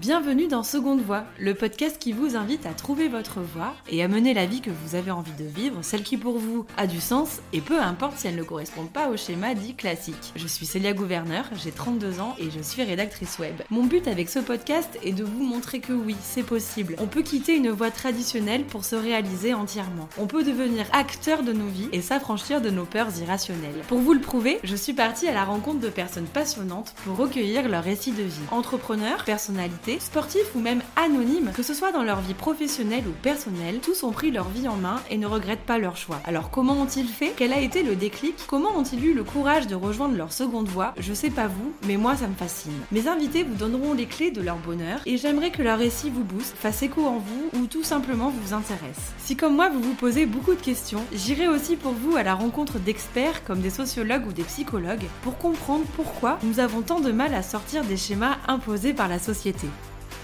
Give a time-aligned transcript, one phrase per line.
[0.00, 4.06] Bienvenue dans Seconde Voix, le podcast qui vous invite à trouver votre voie et à
[4.06, 7.00] mener la vie que vous avez envie de vivre, celle qui pour vous a du
[7.00, 10.32] sens et peu importe si elle ne correspond pas au schéma dit classique.
[10.36, 13.56] Je suis Célia Gouverneur, j'ai 32 ans et je suis rédactrice web.
[13.70, 16.94] Mon but avec ce podcast est de vous montrer que oui, c'est possible.
[17.00, 20.08] On peut quitter une voie traditionnelle pour se réaliser entièrement.
[20.16, 23.82] On peut devenir acteur de nos vies et s'affranchir de nos peurs irrationnelles.
[23.88, 27.68] Pour vous le prouver, je suis partie à la rencontre de personnes passionnantes pour recueillir
[27.68, 28.46] leur récit de vie.
[28.52, 33.80] Entrepreneurs, personnalités, sportifs ou même anonymes, que ce soit dans leur vie professionnelle ou personnelle,
[33.80, 36.20] tous ont pris leur vie en main et ne regrettent pas leur choix.
[36.26, 37.32] Alors comment ont-ils fait?
[37.36, 38.34] Quel a été le déclic?
[38.46, 40.94] Comment ont-ils eu le courage de rejoindre leur seconde voie?
[40.98, 42.72] Je sais pas vous, mais moi ça me fascine.
[42.92, 46.24] Mes invités vous donneront les clés de leur bonheur et j'aimerais que leur récit vous
[46.24, 49.12] booste, fasse écho en vous ou tout simplement vous intéresse.
[49.18, 52.34] Si comme moi vous vous posez beaucoup de questions, j'irai aussi pour vous à la
[52.34, 57.12] rencontre d'experts comme des sociologues ou des psychologues pour comprendre pourquoi nous avons tant de
[57.12, 59.68] mal à sortir des schémas imposés par la société.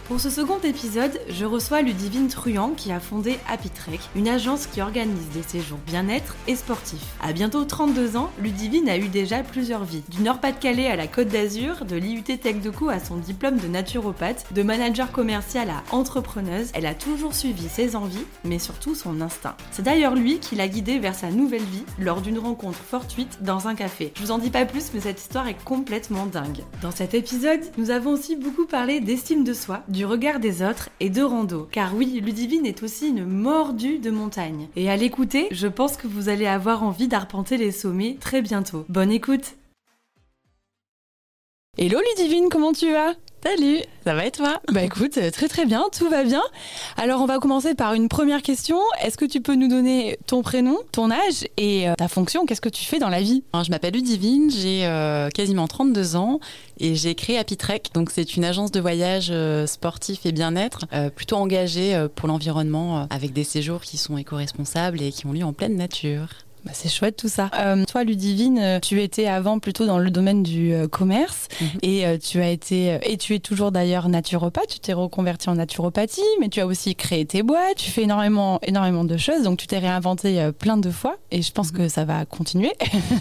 [0.09, 4.67] Pour ce second épisode, je reçois Ludivine Truand qui a fondé Happy Trek, une agence
[4.67, 7.15] qui organise des séjours bien-être et sportifs.
[7.23, 10.03] À bientôt 32 ans, Ludivine a eu déjà plusieurs vies.
[10.11, 13.67] Du Nord-Pas-de-Calais à la Côte d'Azur, de l'IUT Tech de Co à son diplôme de
[13.67, 19.23] naturopathe, de manager commercial à entrepreneuse, elle a toujours suivi ses envies, mais surtout son
[19.23, 19.57] instinct.
[19.71, 23.69] C'est d'ailleurs lui qui l'a guidée vers sa nouvelle vie lors d'une rencontre fortuite dans
[23.69, 24.13] un café.
[24.17, 26.61] Je vous en dis pas plus, mais cette histoire est complètement dingue.
[26.83, 30.91] Dans cet épisode, nous avons aussi beaucoup parlé d'estime de soi, du regard des autres
[31.01, 31.69] et de rando.
[31.71, 34.69] Car oui, Ludivine est aussi une mordue de montagne.
[34.77, 38.85] Et à l'écouter, je pense que vous allez avoir envie d'arpenter les sommets très bientôt.
[38.89, 39.55] Bonne écoute
[41.77, 43.15] Hello Ludivine, comment tu vas?
[43.45, 44.61] Salut, ça va et toi?
[44.73, 46.41] Bah écoute, euh, très très bien, tout va bien.
[46.97, 48.79] Alors on va commencer par une première question.
[49.03, 52.47] Est-ce que tu peux nous donner ton prénom, ton âge et euh, ta fonction?
[52.47, 53.43] Qu'est-ce que tu fais dans la vie?
[53.61, 56.39] Je m'appelle Ludivine, j'ai euh, quasiment 32 ans
[56.79, 57.83] et j'ai créé Happy Trek.
[57.93, 59.33] Donc c'est une agence de voyage
[59.67, 60.87] sportif et bien-être
[61.17, 65.53] plutôt engagée pour l'environnement avec des séjours qui sont éco-responsables et qui ont lieu en
[65.53, 66.29] pleine nature.
[66.65, 67.51] Bah, c'est chouette tout ça.
[67.59, 71.69] Euh, toi, Ludivine, euh, tu étais avant plutôt dans le domaine du euh, commerce mhm.
[71.83, 74.69] et tu as été et tu es toujours d'ailleurs naturopathe.
[74.69, 77.77] Tu t'es reconverti en naturopathie, mais tu as aussi créé tes boîtes.
[77.77, 79.43] Tu fais énormément, énormément de choses.
[79.43, 81.79] Donc tu t'es réinventé plein de fois et je pense mhm.
[81.79, 82.73] que ça va continuer.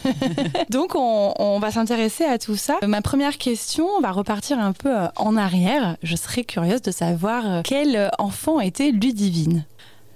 [0.70, 2.78] donc on, on va s'intéresser à tout ça.
[2.88, 5.98] Ma première question, on va repartir un peu en arrière.
[6.02, 9.66] Je serais curieuse de savoir quel enfant était Ludivine?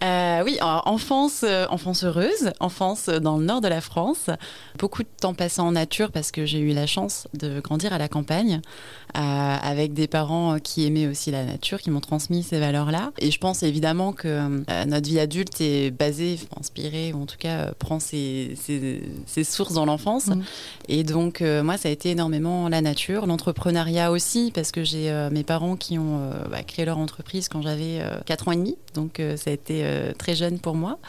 [0.03, 4.29] Euh, oui, enfance, euh, enfance heureuse, enfance dans le nord de la France.
[4.77, 7.97] Beaucoup de temps passé en nature parce que j'ai eu la chance de grandir à
[7.97, 12.59] la campagne euh, avec des parents qui aimaient aussi la nature, qui m'ont transmis ces
[12.59, 13.11] valeurs-là.
[13.19, 17.71] Et je pense évidemment que notre vie adulte est basée, inspirée, ou en tout cas
[17.79, 20.27] prend ses, ses, sources dans l'enfance.
[20.27, 20.41] Mmh.
[20.89, 25.43] Et donc, moi, ça a été énormément la nature, l'entrepreneuriat aussi, parce que j'ai mes
[25.43, 28.77] parents qui ont bah, créé leur entreprise quand j'avais 4 ans et demi.
[28.93, 30.99] Donc, ça a été euh, très jeune pour moi,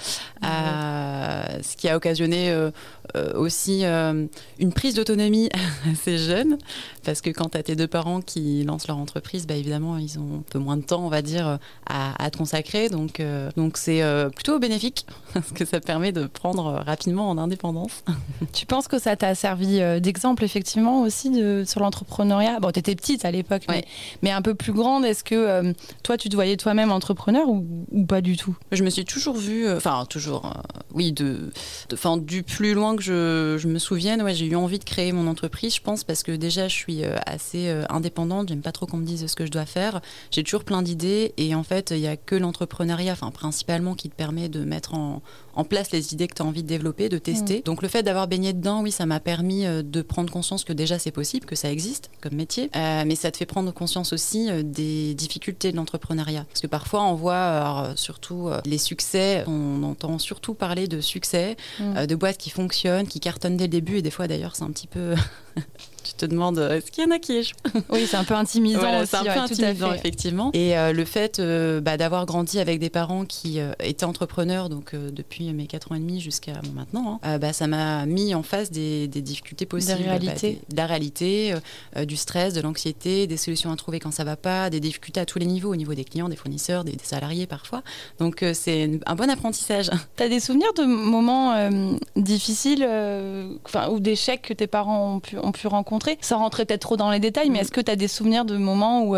[0.44, 2.70] euh, ce qui a occasionné euh,
[3.34, 5.48] aussi une prise d'autonomie
[5.92, 6.59] assez jeune,
[7.04, 10.19] parce que quand tu as tes deux parents qui lancent leur entreprise, bah, évidemment, ils
[10.19, 12.88] ont un peu moins de temps, on va dire, à, consacrer.
[12.88, 13.22] Donc,
[13.56, 14.03] donc c'est
[14.34, 18.04] plutôt bénéfique, parce que ça permet de prendre rapidement en indépendance.
[18.53, 22.60] tu penses que ça t'a servi d'exemple, effectivement, aussi de, sur l'entrepreneuriat?
[22.60, 23.66] Bon, tu étais petite à l'époque,
[24.22, 25.04] mais, un peu plus grande.
[25.04, 25.72] Est-ce que
[26.03, 28.56] toi, tu te voyais toi-même entrepreneur ou, ou pas du tout?
[28.72, 30.60] Je me suis toujours vue, euh, enfin toujours, euh,
[30.93, 31.50] oui, de,
[31.88, 35.12] de du plus loin que je, je me souvienne, ouais, j'ai eu envie de créer
[35.12, 38.87] mon entreprise, je pense, parce que déjà je suis euh, assez indépendante, j'aime pas trop
[38.87, 40.00] qu'on me dise ce que je dois faire,
[40.31, 44.09] j'ai toujours plein d'idées et en fait il y a que l'entrepreneuriat, enfin principalement, qui
[44.09, 45.22] te permet de mettre en,
[45.55, 47.59] en place les idées que tu as envie de développer, de tester.
[47.59, 47.62] Mm.
[47.62, 50.99] Donc le fait d'avoir baigné dedans, oui, ça m'a permis de prendre conscience que déjà
[50.99, 55.15] c'est possible, que ça existe comme métier, mais ça te fait prendre conscience aussi des
[55.15, 60.89] difficultés de l'entrepreneuriat, parce que parfois on voit, surtout les succès, on entend surtout parler
[60.89, 61.97] de succès, mm.
[61.97, 63.99] euh, de boîtes qui fonctionnent, qui cartonnent dès le début.
[63.99, 65.15] Et des fois, d'ailleurs, c'est un petit peu
[66.09, 67.57] tu te demandes euh, est-ce qu'il y en a qui échouent?
[67.91, 70.51] Oui, c'est un peu intimisant C'est un peu intimidant, effectivement.
[70.55, 74.95] Et euh, le fait euh, bah, d'avoir grandi avec des parents qui étaient entrepreneurs, donc
[74.95, 78.71] depuis mes 4 ans et demi jusqu'à maintenant, hein, bah, ça m'a mis en face
[78.71, 79.99] des, difficultés possibles.
[79.99, 80.53] De la réalité.
[80.53, 81.55] Bah, de la réalité,
[82.07, 85.27] du stress, de l'anxiété, des solutions à trouver quand ça va pas, des difficultés à
[85.27, 87.83] tous les niveaux, au niveau des clients, des fournisseurs, des, salariés parfois.
[88.19, 89.91] Donc c'est un bon apprentissage.
[90.16, 91.71] Tu as des souvenirs de moments
[92.16, 92.87] difficiles,
[93.91, 97.10] ou d'échecs que tes parents ont pu, ont pu rencontrer, sans rentrer peut-être trop dans
[97.10, 99.16] les détails, mais est-ce que tu as des souvenirs de moments où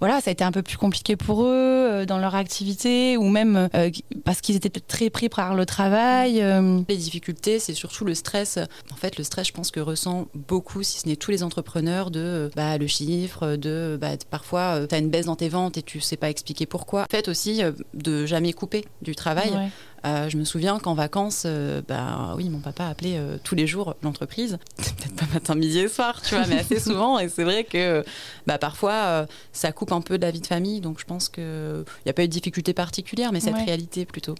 [0.00, 3.68] voilà, ça a été un peu plus compliqué pour eux dans leur activité, ou même
[4.24, 6.44] parce qu'ils étaient peut-être très pris par le travail
[6.88, 8.58] Les difficultés, c'est surtout le stress.
[8.92, 12.10] En fait, le stress, je pense que ressent beaucoup, si ce n'est tous les entrepreneurs,
[12.10, 15.82] de bah, le chiffre, de bah, parfois tu as une baisse dans tes ventes et
[15.82, 17.02] tu sais pas expliquer pourquoi.
[17.02, 17.62] En fait aussi
[17.94, 19.52] de jamais couper du travail.
[20.04, 23.66] Euh, je me souviens qu'en vacances, euh, bah, oui, mon papa appelait euh, tous les
[23.66, 24.58] jours l'entreprise.
[24.76, 27.18] Peut-être pas matin, midi et soir, tu vois, mais assez souvent.
[27.18, 28.04] Et c'est vrai que
[28.46, 30.80] bah, parfois, ça coupe un peu de la vie de famille.
[30.80, 34.34] Donc je pense qu'il n'y a pas eu de difficulté particulière, mais cette réalité plutôt.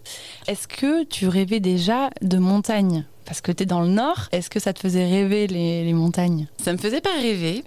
[0.46, 3.04] Est-ce que tu rêvais déjà de montagne?
[3.24, 6.46] Parce que tu es dans le nord, est-ce que ça te faisait rêver les, montagnes?
[6.62, 7.64] Ça me faisait pas rêver,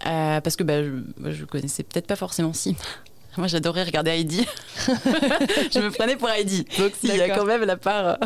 [0.00, 2.74] parce que bah, je, je connaissais peut-être pas forcément si
[3.36, 4.46] moi, j'adorais regarder Heidi.
[4.86, 6.64] je me prenais pour Heidi.
[6.78, 8.16] Donc, il y a quand même la part, euh,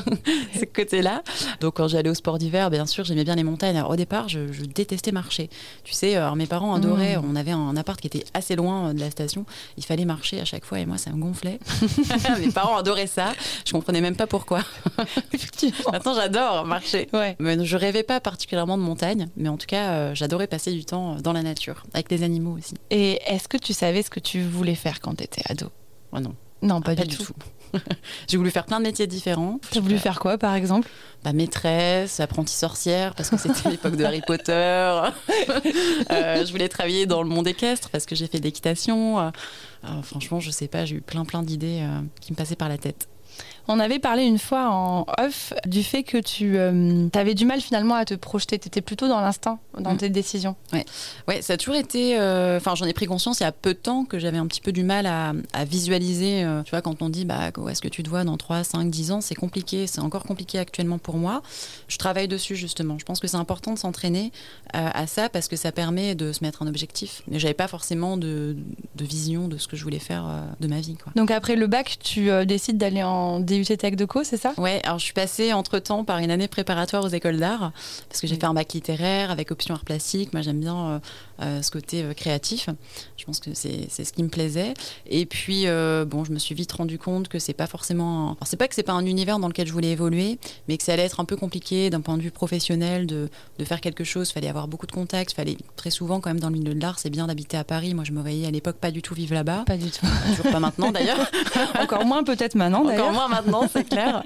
[0.58, 1.22] ce côté-là.
[1.60, 3.76] Donc, quand j'allais au sport d'hiver, bien sûr, j'aimais bien les montagnes.
[3.76, 4.40] Alors, au départ, je,
[4.74, 5.48] détestais marcher.
[5.84, 7.16] Tu sais, alors, mes parents adoraient.
[7.16, 7.24] Mmh.
[7.30, 9.46] On avait un appart qui était assez loin euh, de la station.
[9.76, 11.58] Il fallait marcher à chaque fois et moi, ça me gonflait.
[12.40, 13.32] mes parents adoraient ça.
[13.64, 14.60] Je comprenais même pas pourquoi.
[15.32, 15.92] Effectivement.
[15.92, 17.08] Maintenant, j'adore marcher.
[17.12, 17.36] Ouais.
[17.38, 19.28] Mais je rêvais pas particulièrement de montagne.
[19.36, 22.56] Mais en tout cas, euh, j'adorais passer du temps dans la nature, avec les animaux
[22.58, 22.74] aussi.
[22.90, 24.97] Et est-ce que tu savais ce que tu voulais faire?
[25.00, 25.70] Quand tu étais ado
[26.12, 26.34] oh non.
[26.60, 27.34] Non, pas, ah, du, tout.
[28.28, 29.60] j'ai voulu faire plein de métiers différents.
[29.70, 30.88] Tu as voulu faire quoi, par exemple?
[31.22, 34.52] Bah, Maîtresse, apprentie sorcière, parce que c'était l'époque de Harry Potter.
[34.52, 39.20] euh, je voulais travailler dans le monde équestre, parce que j'ai fait d'équitation.
[39.20, 39.30] Euh,
[40.02, 42.78] franchement, je sais pas, j'ai eu plein, plein d'idées euh, qui me passaient par la
[42.78, 43.08] tête.
[43.70, 47.60] On avait parlé une fois en off du fait que tu euh, avais du mal
[47.60, 48.58] finalement à te projeter.
[48.58, 49.98] Tu étais plutôt dans l'instinct, dans mm.
[49.98, 50.56] tes décisions.
[50.72, 50.86] Ouais.
[51.28, 52.18] ouais, ça a toujours été.
[52.18, 54.46] Euh, enfin, j'en ai pris conscience il y a peu de temps que j'avais un
[54.46, 55.34] petit peu du mal à,
[55.66, 56.44] visualiser.
[56.44, 58.64] Euh, tu vois, quand on dit bah, où est-ce que tu te vois dans 3,
[58.64, 59.86] 5, 10 ans, c'est compliqué.
[59.86, 61.42] C'est encore compliqué actuellement pour moi.
[61.88, 62.98] Je travaille dessus justement.
[62.98, 64.32] Je pense que c'est important de s'entraîner
[64.72, 67.22] à ça parce que ça permet de se mettre un objectif.
[67.28, 68.56] Mais j'avais pas forcément de,
[68.98, 70.24] vision de ce que je voulais faire
[70.60, 70.96] de ma vie.
[70.96, 71.12] Quoi.
[71.16, 74.52] Donc après le bac, tu décides d'aller en DUT Tech de Co, c'est ça?
[74.56, 77.72] Ouais, alors je suis passée entre-temps par une année préparatoire aux écoles d'art,
[78.08, 80.32] parce que j'ai fait un bac littéraire avec option art plastique.
[80.32, 80.98] Moi, j'aime bien euh,
[81.40, 82.68] ce côté euh, créatif.
[83.16, 84.74] Je pense que c'est ce qui me plaisait.
[85.06, 85.66] Et puis,
[86.06, 88.32] bon, je me suis vite rendu compte que c'est pas forcément...
[88.32, 90.38] Alors, c'est pas que c'est pas un univers dans lequel je voulais évoluer,
[90.68, 93.64] mais que ça allait être un peu compliqué d'un point de vue professionnel de, de
[93.64, 94.30] faire quelque chose.
[94.30, 95.32] Il fallait avoir beaucoup de contacts.
[95.32, 97.94] Fallait très souvent, quand même, dans le milieu de l'art, c'est bien d'habiter à Paris.
[97.94, 99.64] Moi, je me voyais à l'époque pas du tout vivre là-bas.
[99.66, 100.06] Pas du tout.
[100.30, 101.30] Toujours pas maintenant, d'ailleurs.
[101.80, 103.08] Encore moins peut-être maintenant, d'ailleurs.
[103.08, 104.22] Encore moins maintenant, c'est clair.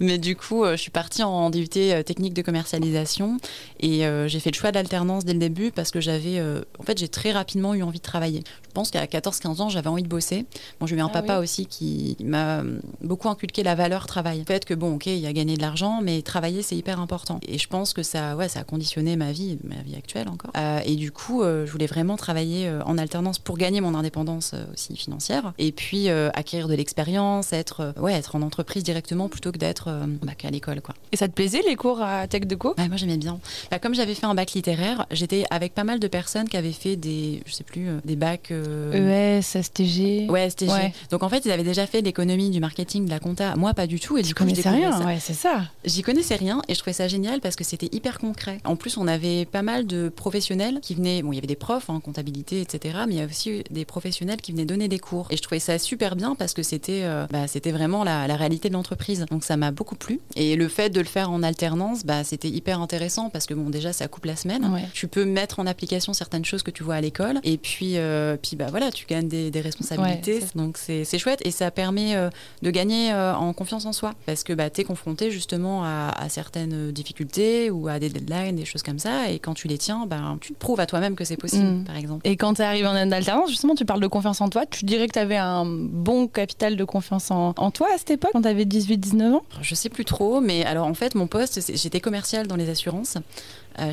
[0.00, 3.38] Mais du coup, euh, je suis partie en DUT euh, technique de commercialisation
[3.80, 6.40] et euh, j'ai fait le choix de l'alternance dès le début parce que j'avais,
[6.78, 8.42] en fait, j'ai très rapidement eu envie de travailler.
[8.68, 10.46] Je pense qu'à 14-15 ans, j'avais envie de bosser.
[10.80, 12.62] Bon, j'ai eu un ah papa aussi qui m'a
[13.00, 14.40] beaucoup inculqué la valeur travail.
[14.40, 17.00] Le fait que, bon, ok, il y a gagné de l'argent, mais travailler, c'est hyper
[17.00, 17.40] important.
[17.48, 20.52] Et je pense que ça, ouais, ça a conditionné ma vie, ma vie actuelle encore.
[20.84, 25.52] et du coup, je voulais vraiment travailler en alternance pour gagner mon indépendance aussi financière
[25.58, 30.06] et puis acquérir de l'expérience, être, ouais, être en entreprise directement plutôt que d'être euh,
[30.22, 30.80] bah, qu'à l'école.
[30.80, 30.94] quoi.
[31.12, 33.38] Et ça te plaisait les cours à Tech de Co Moi j'aimais bien.
[33.70, 36.72] Bah, comme j'avais fait un bac littéraire, j'étais avec pas mal de personnes qui avaient
[36.72, 38.50] fait des, je sais plus, euh, des bacs.
[38.50, 40.28] ES, STG.
[40.28, 40.70] Ouais, STG.
[41.10, 43.56] Donc en fait, ils avaient déjà fait l'économie, du marketing, de la compta.
[43.56, 44.18] Moi, pas du tout.
[44.18, 45.62] Et du coup, connaissais rien, ouais, c'est ça.
[45.84, 48.58] J'y connaissais rien et je trouvais ça génial parce que c'était hyper concret.
[48.64, 51.22] En plus, on avait pas mal de professionnels qui venaient.
[51.22, 52.98] Bon, il y avait des profs en comptabilité, etc.
[53.06, 55.26] Mais il y avait aussi des professionnels qui venaient donner des cours.
[55.30, 58.68] Et je trouvais ça super bien parce que c'était bah, c'était vraiment la, la réalité
[58.68, 59.24] de l'entreprise.
[59.30, 60.20] Donc ça m'a beaucoup plu.
[60.34, 63.70] Et le fait de le faire en alternance, bah, c'était hyper intéressant parce que bon,
[63.70, 64.70] déjà, ça coupe la semaine.
[64.92, 67.38] Tu peux mettre en application certaines choses que tu vois à l'école.
[67.44, 70.40] Et puis, euh, puis bah, voilà, tu gagnes des, responsabilités.
[70.56, 72.30] donc c'est chouette et ça permet euh,
[72.62, 76.28] de gagner euh, en confiance en soi parce que bah, tu es confronté justement à,
[76.28, 79.30] certaines difficultés ou à des deadlines, des choses comme ça.
[79.30, 81.84] Et quand tu les tiens, bah, tu te prouves à toi-même que c'est possible, mm.
[81.84, 82.26] par exemple.
[82.26, 84.66] Et quand tu arrives en alternance, justement, tu parles de confiance en toi.
[84.66, 88.10] Tu dirais que tu avais un bon capital de confiance en, en toi à cette
[88.10, 89.42] époque, quand tu avais 18-19 ans?
[89.62, 93.16] Je sais plus trop, mais alors en fait, mon poste, j'étais commercial dans les assurances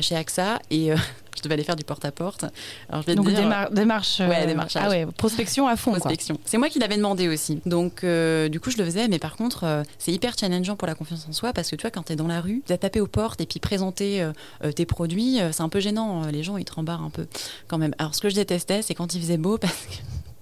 [0.00, 0.96] chez AXA et euh,
[1.36, 2.44] je devais aller faire du porte-à-porte.
[3.06, 4.20] Vais Donc, dire, démarche.
[4.20, 4.82] Ouais, démarchage.
[4.86, 5.92] Ah ouais, prospection à fond.
[5.92, 6.38] Prospection.
[6.44, 7.60] C'est moi qui l'avais demandé aussi.
[7.66, 10.94] Donc, euh, du coup, je le faisais, mais par contre, c'est hyper challengeant pour la
[10.94, 12.78] confiance en soi parce que tu vois, quand tu es dans la rue, tu as
[12.78, 14.28] tapé aux portes et puis présenter
[14.74, 16.26] tes produits, c'est un peu gênant.
[16.26, 17.26] Les gens, ils te rembarrent un peu
[17.68, 17.94] quand même.
[17.98, 19.96] Alors, ce que je détestais, c'est quand il faisait beau parce que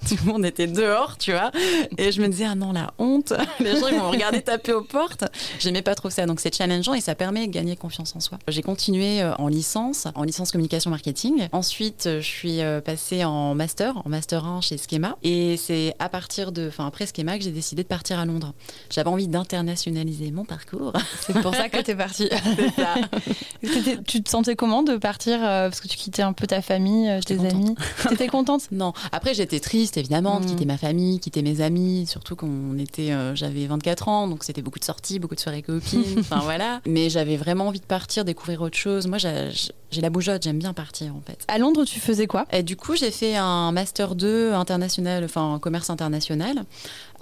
[0.08, 1.50] tout le monde était dehors, tu vois.
[1.98, 4.82] Et je me disais, ah non, la honte, les gens ils vont regarder taper aux
[4.82, 5.24] portes.
[5.58, 6.26] J'aimais pas trop ça.
[6.26, 8.38] Donc c'est challengeant et ça permet de gagner confiance en soi.
[8.48, 11.48] J'ai continué euh, en licence, en licence communication marketing.
[11.52, 15.16] Ensuite, je suis euh, passée en master, en master 1 chez Schema.
[15.22, 18.54] Et c'est à partir de, enfin après Schema que j'ai décidé de partir à Londres.
[18.90, 20.92] J'avais envie d'internationaliser mon parcours.
[21.20, 22.28] C'est pour ça que tu es partie.
[22.76, 22.94] ça.
[24.06, 27.20] tu te sentais comment de partir euh, parce que tu quittais un peu ta famille,
[27.24, 27.74] tes amis?
[28.08, 28.62] T'étais contente?
[28.70, 28.92] Non.
[29.12, 30.68] Après j'étais triste évidemment de quitter mm.
[30.68, 34.84] ma famille, quitter mes amis, surtout qu'on était, j'avais 24 ans, donc c'était beaucoup de
[34.84, 36.04] sorties, beaucoup de soirées copines.
[36.18, 36.80] enfin voilà.
[36.86, 39.06] Mais j'avais vraiment envie de partir, découvrir autre chose.
[39.06, 41.44] Moi, j'ai la bougeotte, j'aime bien partir en fait.
[41.48, 42.46] À Londres, tu faisais quoi?
[42.52, 46.64] Et Du coup, j'ai fait un master 2 international, enfin commerce international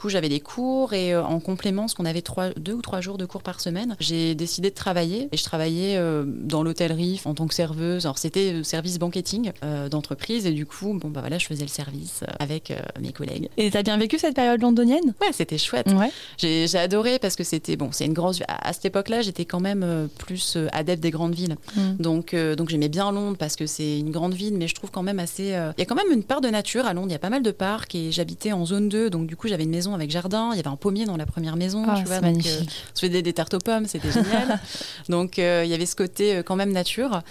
[0.00, 3.00] coup, j'avais des cours et euh, en complément, ce qu'on avait trois, deux ou trois
[3.00, 7.20] jours de cours par semaine, j'ai décidé de travailler et je travaillais euh, dans l'hôtellerie
[7.24, 8.06] en tant que serveuse.
[8.06, 9.52] Alors, c'était euh, service banqueting
[9.90, 13.50] d'entreprise et du coup, bon, bah voilà, je faisais le service avec mes collègues.
[13.56, 15.14] Et t'as bien vécu cette période londonienne?
[15.20, 15.88] Ouais, c'était chouette.
[15.88, 16.10] Ouais.
[16.38, 18.40] J'ai, adoré parce que c'était, bon, c'est une grosse.
[18.48, 21.56] À, cette époque-là, j'étais quand même plus adepte des grandes villes.
[21.76, 21.96] Mm.
[21.98, 25.02] Donc, donc j'aimais bien Londres parce que c'est une grande ville, mais je trouve quand
[25.02, 25.48] même assez.
[25.48, 27.30] Il y a quand même une part de nature à Londres, il y a pas
[27.30, 30.10] mal de parcs et j'habitais en zone 2, donc du coup, j'avais une maison avec
[30.10, 30.50] jardin.
[30.52, 31.84] Il y avait un pommier dans la première maison.
[31.88, 34.60] Ah, tu vois, donc, euh, on se faisait des tartes aux pommes, c'était génial.
[35.08, 37.22] donc euh, il y avait ce côté euh, quand même nature.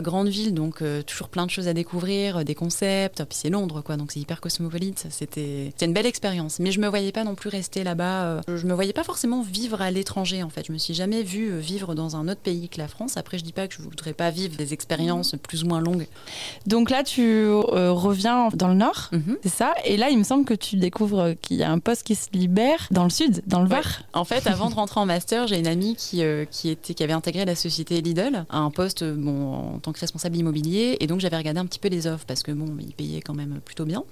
[0.00, 3.24] grande ville, donc toujours plein de choses à découvrir, des concepts.
[3.24, 5.06] Puis c'est Londres, quoi, donc c'est hyper cosmopolite.
[5.10, 6.58] C'était une belle expérience.
[6.60, 8.40] Mais je me voyais pas non plus rester là-bas.
[8.48, 10.66] je me voyais pas forcément vivre à l'étranger, en fait.
[10.66, 13.16] Je me suis jamais vue vivre dans un autre pays que la France.
[13.16, 16.06] Après, je dis pas que je voudrais pas vivre des expériences plus ou moins longues.
[16.66, 19.38] Donc là, tu reviens dans le Nord, mhm.
[19.42, 19.74] c'est ça?
[19.84, 22.28] Et là, il me semble que tu découvres qu'il y a un poste qui se
[22.32, 24.02] libère dans le sud, dans le Var.
[24.12, 27.02] En fait, avant de rentrer en master, j'ai une amie qui, euh, qui, était, qui
[27.02, 30.96] avait intégré la société Lidl à un poste bon, en tant que responsable immobilier.
[31.00, 33.34] Et donc, j'avais regardé un petit peu les offres parce que bon, ils payaient quand
[33.34, 34.04] même plutôt bien.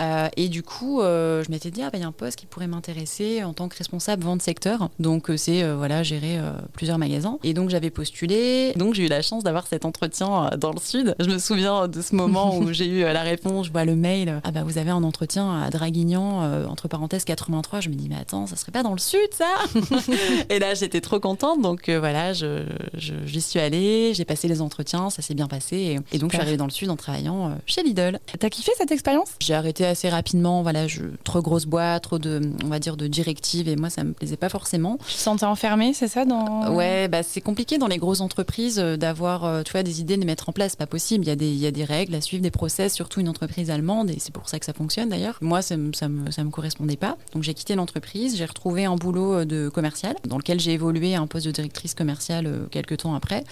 [0.00, 2.38] Euh, et du coup, euh, je m'étais dit, ah, bah, il y a un poste
[2.38, 4.88] qui pourrait m'intéresser en tant que responsable vente secteur.
[4.98, 6.40] Donc, c'est voilà, gérer
[6.72, 7.38] plusieurs magasins.
[7.42, 8.72] Et donc, j'avais postulé.
[8.76, 11.14] Donc, j'ai eu la chance d'avoir cet entretien dans le sud.
[11.18, 13.66] Je me souviens de ce moment où j'ai eu la réponse.
[13.66, 14.40] Je vois le mail.
[14.44, 18.16] Ah, bah, vous avez un entretien à Draguignan, entre parenthèses 80 je me dis, mais
[18.16, 19.46] attends, ça serait pas dans le sud, ça
[20.48, 21.60] Et là, j'étais trop contente.
[21.60, 22.64] Donc euh, voilà, je,
[22.96, 25.98] j'y suis allée, j'ai passé les entretiens, ça s'est bien passé.
[26.12, 28.18] Et, donc, je suis arrivée dans le sud en travaillant euh, chez Lidl.
[28.38, 29.30] T'as kiffé cette expérience?
[29.40, 30.62] J'ai arrêté assez rapidement.
[30.62, 33.68] Voilà, je, trop grosse boîte, trop de, on va dire, de directives.
[33.68, 34.98] Et moi, ça me plaisait pas forcément.
[35.06, 36.74] Tu te sentais enfermée, c'est ça dans...
[36.74, 40.24] Ouais, bah, c'est compliqué dans les grosses entreprises euh, d'avoir, tu vois, des idées de
[40.24, 40.76] mettre en place.
[40.76, 41.24] Pas possible.
[41.24, 43.28] Il y, a des, il y a des règles à suivre, des process, surtout une
[43.28, 44.10] entreprise allemande.
[44.10, 45.38] Et c'est pour ça que ça fonctionne d'ailleurs.
[45.40, 47.15] Moi, ça, ça, me, ça me correspondait pas.
[47.32, 51.14] Donc, j'ai quitté l'entreprise, j'ai retrouvé un boulot euh, de commercial dans lequel j'ai évolué
[51.14, 53.44] à un poste de directrice commerciale euh, quelques temps après,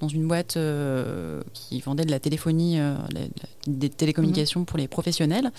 [0.00, 2.78] dans une boîte euh, qui vendait de la téléphonie,
[3.66, 5.50] des télécommunications pour les professionnels.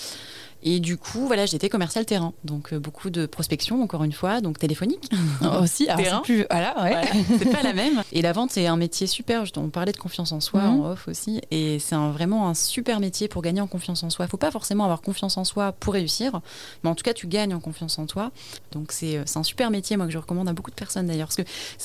[0.63, 2.34] Et du coup, voilà, j'étais commercial terrain.
[2.46, 5.10] Donc, euh, beaucoup de prospection, encore une fois, donc téléphonique.
[5.62, 6.22] Aussi, terrain.
[6.22, 7.01] Plus, voilà, ouais.
[7.38, 8.01] c'est pas la même.
[8.13, 9.43] Et la vente, c'est un métier super.
[9.58, 10.79] On parlait de confiance en soi mhm.
[10.79, 11.41] en off aussi.
[11.51, 14.25] Et c'est vraiment un super métier pour gagner en confiance en soi.
[14.25, 16.39] Il faut pas forcément avoir confiance en soi pour réussir.
[16.84, 18.32] Mais en tout cas, tu gagnes en confiance en toi.
[18.72, 21.27] Donc, c'est euh, un super métier, moi, que je recommande à beaucoup de personnes d'ailleurs.
[21.27, 21.38] Parce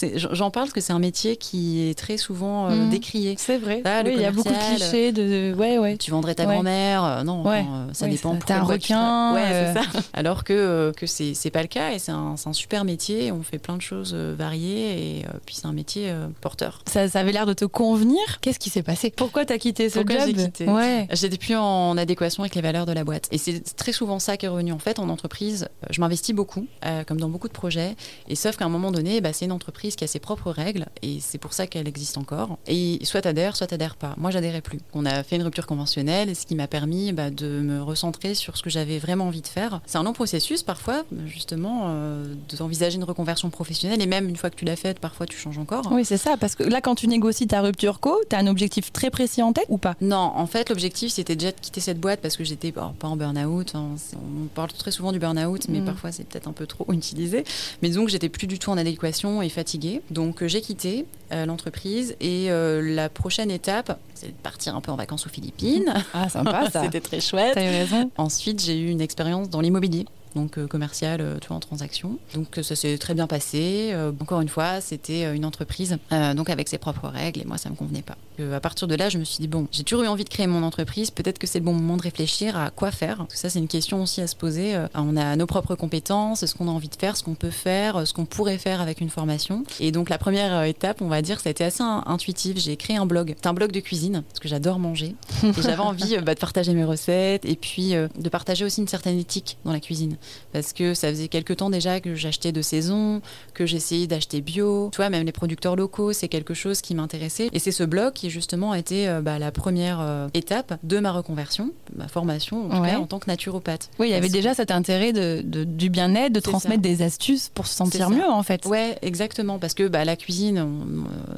[0.03, 2.91] que j'en parle parce que c'est un métier qui est très souvent euh, mhm.
[2.91, 3.35] décrié.
[3.39, 3.83] C'est vrai.
[4.07, 5.53] il y a beaucoup de clichés de.
[5.55, 5.97] Ouais, ouais.
[5.97, 7.25] Tu vendrais ta grand-mère.
[7.25, 7.45] non,
[7.93, 8.39] ça dépend.
[8.73, 9.35] Requin.
[9.35, 9.75] Ouais, euh.
[9.75, 9.83] ça.
[10.13, 13.33] Alors que, euh, que c'est, c'est pas le cas et c'est un, un, super métier.
[13.33, 16.83] On fait plein de choses euh, variées et puis c'est un métier porteur.
[16.87, 18.21] Ça, ça avait l'air de te convenir.
[18.41, 19.13] Qu'est-ce qui s'est passé?
[19.15, 20.35] Pourquoi t'as quitté ce Pourquoi job?
[20.37, 20.67] j'ai quitté?
[20.67, 21.07] Ouais.
[21.13, 23.29] J'étais plus en adéquation avec les valeurs de la boîte.
[23.33, 24.73] Et c'est très souvent ça qui est revenu.
[24.73, 26.67] En fait, en entreprise, je m'investis beaucoup,
[27.07, 27.97] comme dans beaucoup de projets.
[28.29, 30.87] Et sauf qu'à un moment donné, bah, c'est une entreprise qui a ses propres règles
[31.03, 32.59] et c'est pour ça qu'elle existe encore.
[32.67, 34.15] Et soit t'adhères, soit t'adhères pas.
[34.17, 34.79] Moi, j'adhérais plus.
[34.93, 38.57] On a fait une rupture conventionnelle, ce qui m'a permis bah, de me recentrer sur
[38.59, 39.81] ce que j'avais vraiment envie de faire.
[39.87, 44.51] C'est un long processus parfois, justement, euh, d'envisager une reconversion professionnelle et même une fois
[44.51, 45.89] que tu l'as faite, parfois tu changes encore.
[45.91, 48.47] Oui, c'est ça, parce que là, quand tu négocies ta rupture co, tu as un
[48.47, 49.95] objectif très précis en tête ou pas?
[50.01, 53.17] Non, en fait, l'objectif c'était déjà de quitter cette boîte parce que j'étais pas en
[53.17, 53.75] burn-out.
[53.75, 55.85] Hein, on parle très souvent du burn-out, mais mm.
[55.85, 57.45] parfois c'est peut-être un peu trop utilisé.
[57.83, 60.03] Mais que j'étais plus du tout en adéquation et fatiguée.
[60.11, 64.91] Donc euh, j'ai quitté euh, l'entreprise et la prochaine étape, c'est de partir un peu
[64.91, 65.93] en vacances aux Philippines.
[66.15, 66.85] Ah, sympa ça.
[66.85, 67.53] C'était très chouette.
[67.55, 68.11] T'as eu raison.
[68.17, 70.07] Ensuite, j'ai eu une expérience dans l'immobilier.
[70.39, 72.19] Donc commercial, tu vois, en transaction.
[72.35, 73.95] Donc ça s'est très bien passé.
[74.21, 75.99] encore une fois, c'était une entreprise,
[76.37, 78.17] donc avec ses propres règles, et moi, ça me convenait pas.
[78.55, 80.47] à partir de là, je me suis dit, bon, j'ai toujours eu envie de créer
[80.47, 83.27] mon entreprise, peut-être que c'est le bon moment de réfléchir à quoi faire.
[83.29, 84.77] ça, c'est une question aussi à se poser.
[84.95, 88.07] on a nos propres compétences, ce qu'on a envie de faire, ce qu'on peut faire,
[88.07, 89.65] ce qu'on pourrait faire avec une formation.
[89.81, 92.59] Et donc la première étape, on va dire, ça a été assez intuitif.
[92.59, 93.35] J'ai créé un blog.
[93.37, 95.15] C'est un blog de cuisine, parce que j'adore manger.
[95.63, 99.19] j'avais envie bah, de partager mes recettes et puis euh, de partager aussi une certaine
[99.19, 100.17] éthique dans la cuisine.
[100.53, 103.21] Parce que ça faisait quelques temps déjà que j'achetais de saison,
[103.55, 104.89] que j'essayais d'acheter bio.
[104.93, 107.49] Tu vois, même les producteurs locaux, c'est quelque chose qui m'intéressait.
[107.53, 110.99] Et c'est ce blog qui justement a été euh, bah, la première euh, étape de
[110.99, 113.91] ma reconversion, ma formation en, en tant que naturopathe.
[113.99, 117.67] Oui, il y avait déjà cet intérêt de, du bien-être, de transmettre des astuces pour
[117.67, 118.65] se sentir mieux en fait.
[118.67, 119.59] Ouais, exactement.
[119.59, 120.65] Parce que bah, la cuisine,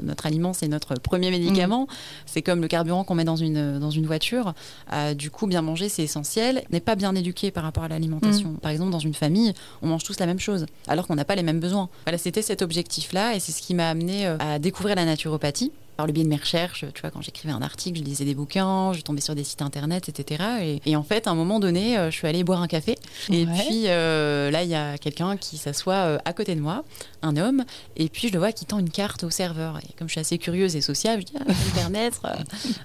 [0.02, 1.84] notre aliment, c'est notre premier médicament.
[1.84, 1.94] Mm.
[2.26, 4.54] C'est comme le carburant qu'on met dans une, dans une voiture.
[4.92, 6.62] Euh, du coup, bien manger, c'est essentiel.
[6.70, 8.50] N'est pas bien éduqué par rapport à l'alimentation.
[8.50, 8.58] Mm.
[8.70, 11.34] Par exemple, dans une famille, on mange tous la même chose, alors qu'on n'a pas
[11.34, 11.88] les mêmes besoins.
[12.04, 15.72] Voilà, c'était cet objectif-là, et c'est ce qui m'a amené euh, à découvrir la naturopathie
[15.96, 18.36] par le biais de mes recherches, tu vois, quand j'écrivais un article, je lisais des
[18.36, 20.80] bouquins, je tombais sur des sites internet, etc.
[20.86, 22.94] Et, en fait, à un moment donné, euh, je suis allée boire un café.
[23.28, 26.84] Et puis euh, là, il y a quelqu'un qui s'assoit à côté de moi,
[27.22, 27.64] un homme,
[27.96, 29.78] et puis je le vois qui tend une carte au serveur.
[29.78, 32.26] Et comme je suis assez curieuse et sociable, je dis ah, permettre,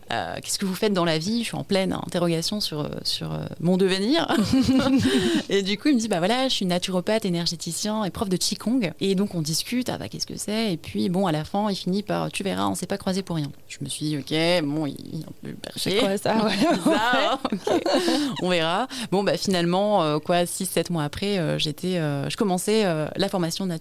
[0.09, 1.39] qu'est-ce que vous faites dans la vie?
[1.39, 4.27] Je suis en pleine interrogation sur, sur mon devenir.
[5.49, 8.37] et du coup, il me dit bah voilà, je suis naturopathe, énergéticien et prof de
[8.37, 8.93] Qigong.
[8.99, 10.73] Et donc, on discute, ah bah qu'est-ce que c'est?
[10.73, 13.21] Et puis, bon, à la fin, il finit par tu verras, on sait pas croisé
[13.21, 13.51] pour rien.
[13.67, 15.99] Je me suis dit, ok, bon, il est un peu perché.
[15.99, 16.35] quoi ça?
[18.41, 18.87] On verra.
[19.11, 23.65] Bon, bah finalement, euh, quoi, 6-7 mois après, euh, j'étais, euh, je commençais la formation
[23.65, 23.71] de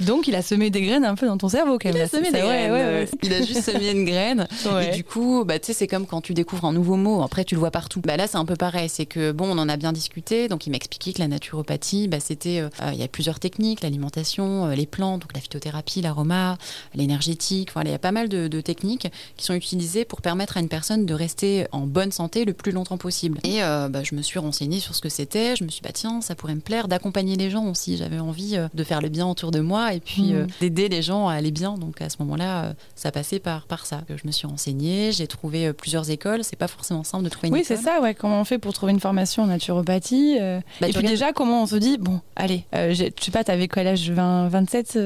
[0.00, 1.96] Donc, il a semé des graines un peu dans ton cerveau, quand même.
[1.96, 3.06] Il a semé des graines.
[3.22, 4.46] il a juste semé une graine.
[4.82, 7.44] Et du coup, bah, tu sais, c'est comme quand tu découvres un nouveau mot, après,
[7.44, 8.00] tu le vois partout.
[8.04, 8.88] Bah, là, c'est un peu pareil.
[8.88, 10.48] C'est que, bon, on en a bien discuté.
[10.48, 12.62] Donc, il m'expliquait que la naturopathie, bah, c'était,
[12.92, 16.58] il y a plusieurs techniques, l'alimentation, les plantes, donc la phytothérapie, l'aroma,
[16.94, 17.70] l'énergétique.
[17.72, 20.60] Voilà, il y a pas mal de, de techniques qui sont utilisées pour permettre à
[20.60, 23.38] une personne de rester en bonne santé le plus longtemps possible.
[23.44, 25.56] Et euh, bah, je me suis renseignée sur ce que c'était.
[25.56, 27.96] Je me suis dit, bah, tiens, ça pourrait me plaire d'accompagner les gens aussi.
[27.96, 30.36] J'avais envie euh, de faire le bien autour de moi et puis mmh.
[30.36, 31.74] euh, d'aider les gens à aller bien.
[31.74, 34.02] Donc à ce moment-là, ça passait par, par ça.
[34.08, 36.44] Je me suis renseignée, j'ai trouvé plusieurs écoles.
[36.44, 37.76] C'est pas forcément simple de trouver une oui, école.
[37.76, 38.00] Oui, c'est ça.
[38.00, 38.14] Ouais.
[38.14, 40.38] Comment on fait pour trouver une formation en naturopathie
[40.80, 43.88] bah, Et puis déjà, comment on se dit, bon, allez, je sais pas, t'avais quel
[43.88, 44.10] âge?
[44.10, 44.98] 20, 27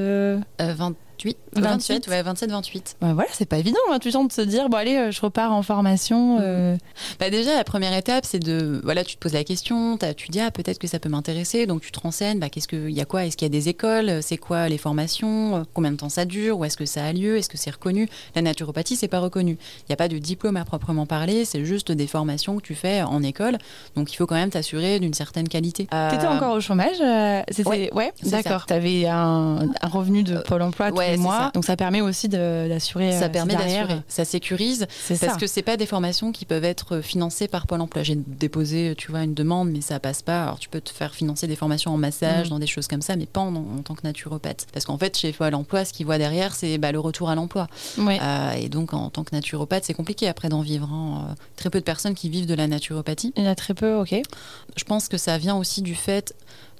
[0.59, 0.95] 20
[1.25, 2.97] 28, 28, ouais, 27, 28.
[3.01, 5.61] voilà, c'est pas évident, 28 ans de se dire, bon allez, euh, je repars en
[5.61, 6.37] formation.
[6.37, 6.41] Mm.
[6.41, 6.77] Euh.
[7.19, 10.39] Bah déjà, la première étape, c'est de, voilà, tu te poses la question, tu dis,
[10.39, 13.05] ah, peut-être que ça peut m'intéresser, donc tu te renseignes, bah, qu'est-ce qu'il y a
[13.05, 16.25] quoi Est-ce qu'il y a des écoles C'est quoi les formations Combien de temps ça
[16.25, 18.07] dure Où est-ce que ça a lieu Est-ce que c'est reconnu?
[18.35, 19.57] La naturopathie, c'est pas reconnu.
[19.81, 22.75] Il n'y a pas de diplôme à proprement parler, c'est juste des formations que tu
[22.75, 23.57] fais en école,
[23.95, 25.87] donc il faut quand même t'assurer d'une certaine qualité.
[25.87, 26.97] Tu étais encore au chômage
[27.49, 27.93] C'était...
[27.93, 28.65] Ouais, d'accord.
[28.65, 33.11] Tu avais un, un, revenu de Pôle emploi donc ça permet aussi d'assurer.
[33.11, 34.01] Ça euh, permet d'assurer.
[34.07, 34.87] Ça sécurise.
[35.07, 35.35] Parce ça.
[35.35, 38.03] que c'est pas des formations qui peuvent être financées par Pôle Emploi.
[38.03, 40.43] J'ai déposé, tu vois, une demande, mais ça passe pas.
[40.43, 42.49] Alors tu peux te faire financer des formations en massage, mm.
[42.49, 44.67] dans des choses comme ça, mais pas en, tant que naturopathe.
[44.73, 47.35] Parce qu'en fait, chez Pôle Emploi, ce qu'ils voient derrière, c'est bah, le retour à
[47.35, 47.67] l'emploi.
[47.97, 50.89] Euh, et donc en tant que naturopathe, c'est compliqué après d'en vivre.
[50.91, 51.29] Hein.
[51.29, 53.33] Euh, très peu de personnes qui vivent de la naturopathie.
[53.35, 54.15] Il y en a très peu, ok.
[54.75, 56.33] Je pense que ça vient aussi du fait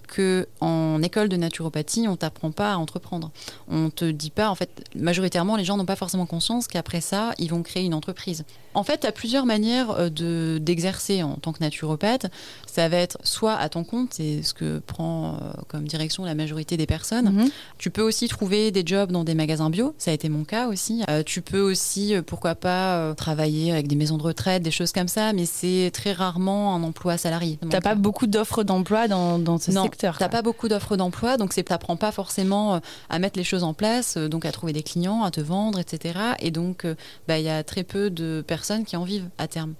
[0.09, 3.31] que en école de naturopathie, on t'apprend pas à entreprendre.
[3.69, 7.33] On te dit pas, en fait, majoritairement, les gens n'ont pas forcément conscience qu'après ça,
[7.37, 8.43] ils vont créer une entreprise.
[8.73, 12.27] En fait, tu as plusieurs manières euh, de, d'exercer en tant que naturopathe.
[12.67, 16.35] Ça va être soit à ton compte, c'est ce que prend euh, comme direction la
[16.35, 17.31] majorité des personnes.
[17.31, 17.49] Mhm.
[17.77, 20.67] Tu peux aussi trouver des jobs dans des magasins bio, ça a été mon cas
[20.67, 21.03] aussi.
[21.09, 25.07] Euh, tu peux aussi, pourquoi pas, travailler avec des maisons de retraite, des choses comme
[25.07, 27.59] ça, mais c'est très rarement un emploi salarié.
[27.69, 29.98] T'as pas beaucoup d'offres d'emploi dans, dans ce non, secteur?
[29.99, 33.73] T'as pas beaucoup d'offres d'emploi, donc c'est t'apprends pas forcément à mettre les choses en
[33.73, 36.19] place, donc à trouver des clients, à te vendre, etc.
[36.39, 36.85] Et donc,
[37.27, 39.73] bah, il y a très peu de personnes qui en vivent à terme.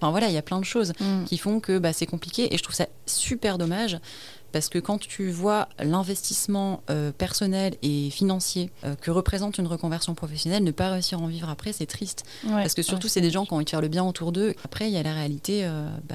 [0.00, 1.24] Enfin voilà, il y a plein de choses mm.
[1.24, 3.98] qui font que bah, c'est compliqué et je trouve ça super dommage
[4.56, 10.14] parce que quand tu vois l'investissement euh, personnel et financier euh, que représente une reconversion
[10.14, 12.24] professionnelle, ne pas réussir à en vivre après, c'est triste.
[12.48, 14.54] parce que surtout, c'est des gens qui ont envie de faire le bien autour d'eux.
[14.64, 16.14] Après, il y a la réalité euh, bah,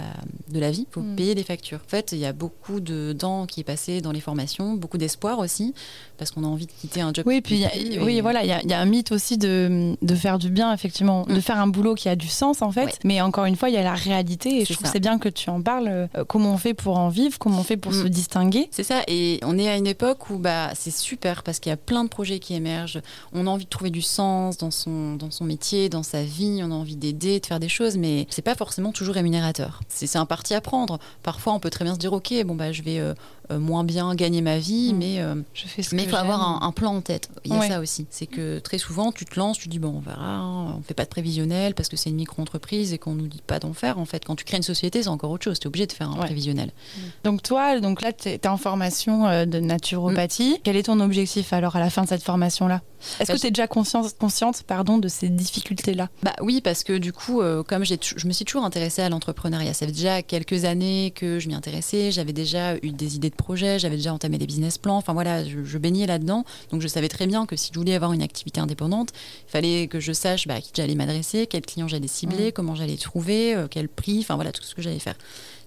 [0.49, 0.87] de la vie.
[0.89, 1.15] Il faut mm.
[1.15, 1.81] payer des factures.
[1.85, 4.97] En fait, il y a beaucoup de temps qui est passé dans les formations, beaucoup
[4.97, 5.75] d'espoir aussi,
[6.17, 7.25] parce qu'on a envie de quitter un job.
[7.27, 7.63] Oui, puis
[8.01, 11.35] oui, voilà, il y, a un mythe aussi de, de faire du bien, effectivement, de
[11.35, 11.41] mm.
[11.41, 12.97] faire un boulot qui a du sens, en fait.
[13.03, 15.19] Mais encore une fois, il y a la réalité, et je trouve que c'est bien
[15.19, 16.09] que tu en parles.
[16.27, 18.30] comment on fait pour en vivre Comment on fait pour se distancer
[18.71, 21.73] C'est ça, et on est à une époque où bah, c'est super parce qu'il y
[21.73, 23.01] a plein de projets qui émergent.
[23.33, 26.61] On a envie de trouver du sens dans son, dans son métier, dans sa vie,
[26.63, 29.81] on a envie d'aider, de faire des choses, mais c'est pas forcément toujours rémunérateur.
[29.89, 30.97] C'est un parti à prendre.
[31.23, 33.13] Parfois, on peut très bien se dire, ok, bon bah je vais euh,
[33.49, 34.97] moins bien gagner ma vie, mm.
[34.97, 37.29] mais euh, je fais ce mais il faut avoir un, plan en tête.
[37.43, 38.07] Il y a ça aussi.
[38.09, 40.41] C'est que très souvent, tu te lances, tu dis bon, on verra,
[40.77, 43.59] on fait pas de prévisionnel parce que c'est une micro-entreprise et qu'on nous dit pas
[43.59, 43.97] d'en faire.
[43.99, 45.59] En fait, quand tu crées une société, c'est encore autre chose.
[45.59, 46.67] Tu es obligé de faire un prévisionnel.
[46.67, 46.99] Mm.
[47.23, 50.53] Donc toi, donc là, tu es, en formation de naturopathie.
[50.53, 50.61] Mm.
[50.63, 52.81] Quel est ton objectif alors à la fin de cette formation-là?
[53.19, 56.09] Est-ce que tu es déjà consciente, consciente pardon, de ces difficultés-là?
[56.23, 59.85] Bah oui, parce que du coup, comme je me suis toujours intéressée à l'entrepreneuriat, ça
[59.85, 63.79] fait déjà quelques années que je m'y intéressais, j'avais déjà eu des idées de projets,
[63.79, 64.97] j'avais déjà entamé des business plans.
[64.97, 66.45] Enfin voilà, je, baignais là-dedans.
[66.71, 69.09] Donc je savais très bien que si je voulais avoir une activité indépendante,
[69.47, 72.51] il fallait que je sache bah, à qui j'allais m'adresser, quels clients j'allais cibler, mmh.
[72.51, 75.15] comment j'allais trouver, euh, quel prix, enfin voilà, tout ce que j'allais faire.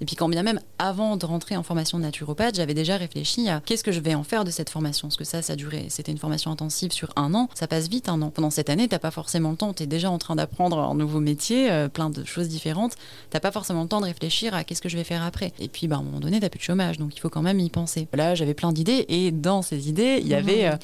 [0.01, 3.49] Et puis quand bien même, avant de rentrer en formation de naturopathe, j'avais déjà réfléchi
[3.49, 5.09] à qu'est-ce que je vais en faire de cette formation?
[5.09, 7.49] Parce que ça, ça durait, c'était une formation intensive sur un an.
[7.55, 8.31] Ça passe vite un an.
[8.31, 9.73] Pendant cette année, t'as pas forcément le temps.
[9.73, 12.95] Tu es déjà en train d'apprendre un nouveau métier, euh, plein de choses différentes.
[13.31, 15.53] T'as pas forcément le temps de réfléchir à qu'est-ce que je vais faire après.
[15.59, 16.99] Et puis, bah, à un moment donné, t'as plus de chômage.
[16.99, 18.09] Donc il faut quand même y penser.
[18.13, 19.07] Là, j'avais plein d'idées.
[19.09, 20.73] Et dans ces idées, il y avait mmh.
[20.73, 20.77] euh,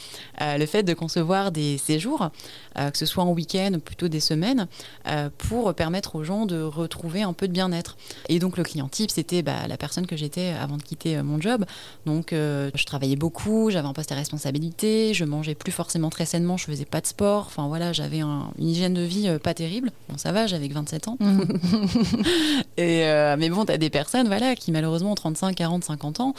[0.42, 2.30] euh, le fait de concevoir des séjours,
[2.76, 4.68] que ce soit en week-end, plutôt des semaines,
[5.38, 7.96] pour permettre aux gens de retrouver un peu de bien-être.
[8.28, 11.40] Et donc le client type, c'était bah, la personne que j'étais avant de quitter mon
[11.40, 11.64] job.
[12.06, 16.56] Donc, je travaillais beaucoup, j'avais un poste à responsabilité, je mangeais plus forcément très sainement,
[16.56, 17.44] je faisais pas de sport.
[17.46, 19.90] Enfin, voilà, j'avais une hygiène de vie euh, pas terrible.
[20.08, 21.16] Bon, ça va, j'avais que 27 ans.
[21.20, 21.46] Mhm.
[22.76, 23.02] Et,
[23.38, 26.34] mais bon, tu as des personnes voilà, qui, malheureusement, ont 35, 40, 50 ans,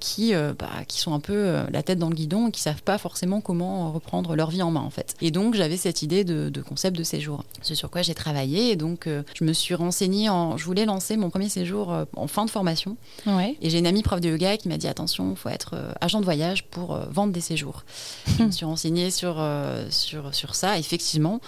[0.00, 2.98] qui, bah, qui sont un peu la tête dans le guidon et qui savent pas
[2.98, 5.14] forcément comment reprendre leur vie en main, en fait.
[5.20, 7.44] Et donc, j'avais cette idée de, concept de séjour.
[7.62, 8.72] C'est sur quoi j'ai travaillé.
[8.72, 10.56] Et donc, je me suis renseignée en.
[10.56, 12.96] Je voulais lancer mon premier séjour en fin de formation.
[13.60, 15.92] Et j'ai une amie prof de yoga qui m'a dit attention, il faut être euh,
[16.00, 17.84] agent de voyage pour euh, vendre des séjours.
[18.38, 20.78] je me suis renseignée sur, euh, sur, sur ça.
[20.78, 21.40] Effectivement,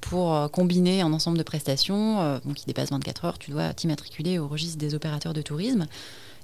[0.00, 4.78] pour combiner un ensemble de prestations qui dépasse 24 heures, tu dois t'immatriculer au registre
[4.78, 5.86] des opérateurs de tourisme.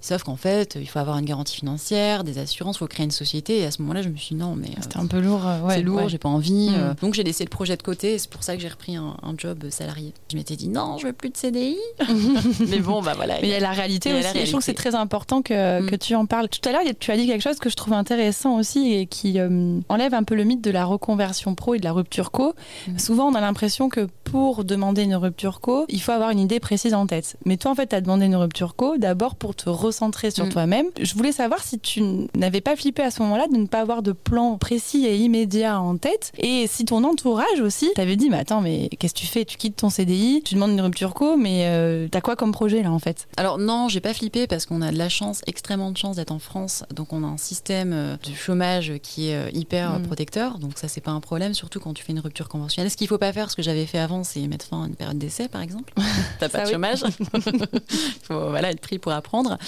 [0.00, 3.11] Sauf qu'en fait, il faut avoir une garantie financière, des assurances, il faut créer une
[3.11, 3.61] société.
[3.61, 4.68] Et à ce moment-là, je me suis dit non, mais.
[4.80, 5.42] C'était un peu lourd.
[5.70, 6.70] c'est lourd, j'ai pas envie.
[6.70, 6.96] Mm.
[7.00, 8.18] donc j'ai laissé le projet de côté.
[8.18, 10.12] C'est pour ça que j'ai repris un, job salarié.
[10.30, 11.76] Je m'étais dit non, je veux plus de CDI.
[12.68, 13.35] mais bon, bah voilà.
[13.40, 14.28] Mais il y a la réalité aussi.
[14.44, 15.90] je trouve que c'est très important que, mm.
[15.90, 16.48] que, tu en parles.
[16.48, 19.38] Tout à l'heure, tu as dit quelque chose que je trouve intéressant aussi et qui
[19.38, 22.54] euh, enlève un peu le mythe de la reconversion pro et de la rupture co.
[22.88, 22.98] Mm.
[22.98, 26.59] Souvent, on a l'impression que pour demander une rupture co, il faut avoir une idée
[26.59, 27.37] précise en tête.
[27.44, 30.47] Mais toi, en fait, tu as demandé une rupture co d'abord pour te recentrer sur
[30.47, 30.49] mm.
[30.49, 30.87] toi-même.
[31.01, 32.03] Je voulais savoir si tu
[32.35, 35.81] n'avais pas flippé à ce moment-là de ne pas avoir de plan précis et immédiat
[35.81, 36.33] en tête.
[36.37, 39.44] Et si ton entourage aussi t'avait dit, mais attends, mais qu'est-ce que tu fais?
[39.44, 42.83] Tu quittes ton CDI, tu demandes une rupture co, mais euh, t'as quoi comme projet
[42.83, 43.29] là en fait?
[43.37, 46.33] Alors non, j'ai pas flippé parce qu'on a de la chance, extrêmement de chance d'être
[46.33, 46.83] en France.
[46.92, 50.03] Donc on a un système euh, de chômage qui est euh, hyper mm.
[50.03, 50.59] protecteur.
[50.59, 52.90] Donc ça, c'est pas un problème, surtout quand tu fais une rupture conventionnelle.
[52.90, 54.96] Ce qu'il faut pas faire, ce que j'avais fait avant, c'est mettre fin à une
[54.96, 55.92] période d'essai, par exemple.
[56.40, 57.04] T'as pas de chômage.
[57.34, 57.42] Il
[58.22, 59.58] faut voilà, être pris pour apprendre.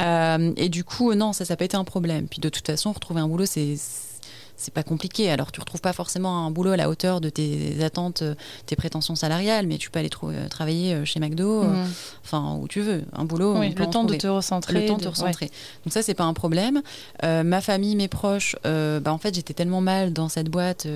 [0.00, 2.26] Euh, et du coup, non, ça, ça n'a pas été un problème.
[2.28, 3.76] Puis de toute façon, retrouver un boulot, c'est
[4.56, 5.30] c'est pas compliqué.
[5.30, 8.34] Alors, tu retrouves pas forcément un boulot à la hauteur de tes attentes, euh,
[8.66, 11.86] tes prétentions salariales, mais tu peux aller euh, travailler euh, chez McDo, mhm.
[12.24, 13.04] enfin, où tu veux.
[13.12, 13.60] Un boulot.
[13.60, 14.80] le temps de te recentrer.
[14.80, 15.50] Le temps de te recentrer.
[15.84, 16.82] Donc, ça, c'est pas un problème.
[17.22, 20.86] ma famille, mes proches, bah, en fait, j'étais tellement mal dans cette boîte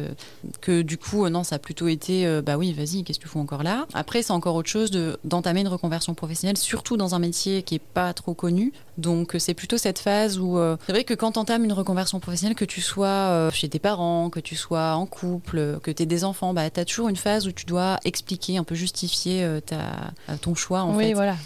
[0.60, 3.38] que du coup, non, ça a plutôt été, bah oui, vas-y, qu'est-ce que tu fais
[3.38, 3.86] encore là?
[3.94, 4.90] Après, c'est encore autre chose
[5.24, 8.72] d'entamer une reconversion professionnelle, surtout dans un métier qui est pas trop connu.
[8.96, 12.56] Donc, c'est plutôt cette phase où c'est vrai que quand tu entames une reconversion professionnelle,
[12.56, 16.24] que tu sois chez tes parents, que tu sois en couple, que tu aies des
[16.24, 19.60] enfants, bah, tu as toujours une phase où tu dois expliquer, un peu justifier euh,
[19.60, 20.82] ta, ton choix.
[20.82, 21.36] En oui, voilà.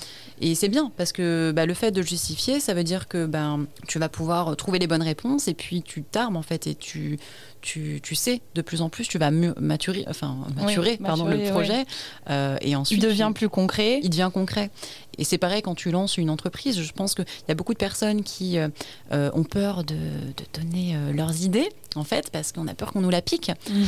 [0.43, 3.67] Et c'est bien parce que bah, le fait de justifier, ça veut dire que ben,
[3.87, 7.17] tu vas pouvoir trouver les bonnes réponses et puis tu t'armes en fait et tu,
[7.61, 11.85] tu, tu, sais de plus en plus, tu vas maturer, enfin, maturer, pardon, le projet.
[12.29, 14.01] Euh, et ensuite, il devient plus concret.
[14.03, 14.71] Il devient concret.
[15.17, 16.83] Et c'est pareil quand tu lances une entreprise.
[16.83, 18.69] Je pense qu'il y a beaucoup de personnes qui euh,
[19.13, 23.01] euh, ont peur de, de donner leurs idées, en fait, parce qu'on a peur qu'on
[23.01, 23.53] nous la pique.
[23.71, 23.85] Mm.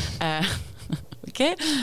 [1.29, 1.43] ok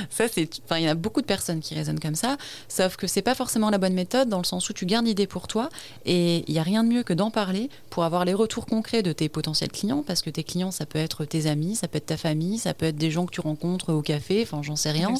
[0.09, 2.37] Ça, c'est, enfin, il y a beaucoup de personnes qui raisonnent comme ça,
[2.67, 5.27] sauf que c'est pas forcément la bonne méthode dans le sens où tu gardes l'idée
[5.27, 5.69] pour toi
[6.05, 9.03] et il y a rien de mieux que d'en parler pour avoir les retours concrets
[9.03, 11.97] de tes potentiels clients, parce que tes clients, ça peut être tes amis, ça peut
[11.97, 14.75] être ta famille, ça peut être des gens que tu rencontres au café, enfin, j'en
[14.75, 15.13] sais rien.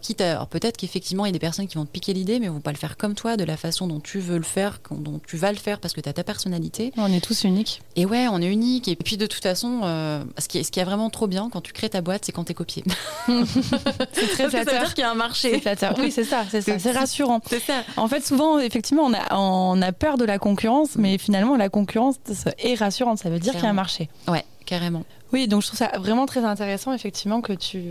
[0.00, 2.48] Quitte alors peut-être qu'effectivement, il y a des personnes qui vont te piquer l'idée, mais
[2.48, 5.20] vont pas le faire comme toi, de la façon dont tu veux le faire, dont
[5.26, 6.92] tu vas le faire parce que tu as ta personnalité.
[6.96, 7.82] On est tous uniques.
[7.96, 8.88] Et ouais, on est unique.
[8.88, 11.48] Et puis de toute façon, euh, ce, qui est, ce qui est vraiment trop bien
[11.50, 12.84] quand tu crées ta boîte, c'est quand tu es copié.
[13.26, 14.50] c'est très flatteur.
[14.50, 15.62] Ça veut dire qu'il y a un marché.
[15.98, 16.78] Oui, c'est ça, c'est ça.
[16.78, 17.40] C'est rassurant.
[17.46, 17.82] C'est ça.
[17.96, 21.68] En fait, souvent, effectivement, on a, on a peur de la concurrence, mais finalement, la
[21.68, 22.16] concurrence
[22.58, 23.18] est rassurante.
[23.18, 24.08] Ça veut dire qu'il y a un marché.
[24.28, 25.02] Ouais, carrément.
[25.32, 27.82] Oui, donc je trouve ça vraiment très intéressant, effectivement, que tu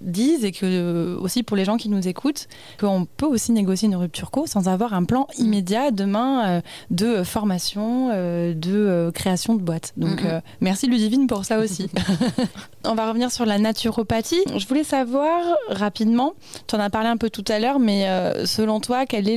[0.00, 2.48] dises et que aussi pour les gens qui nous écoutent,
[2.80, 5.42] qu'on peut aussi négocier une rupture co sans avoir un plan mm.
[5.42, 9.92] immédiat demain euh, de formation, euh, de euh, création de boîte.
[9.96, 10.24] Donc
[10.60, 11.88] merci Ludivine pour ça aussi.
[12.84, 14.42] On va revenir sur la naturopathie.
[14.56, 16.32] Je voulais savoir rapidement,
[16.66, 18.06] tu en as parlé un peu tout à l'heure, mais
[18.44, 19.36] selon toi, quel est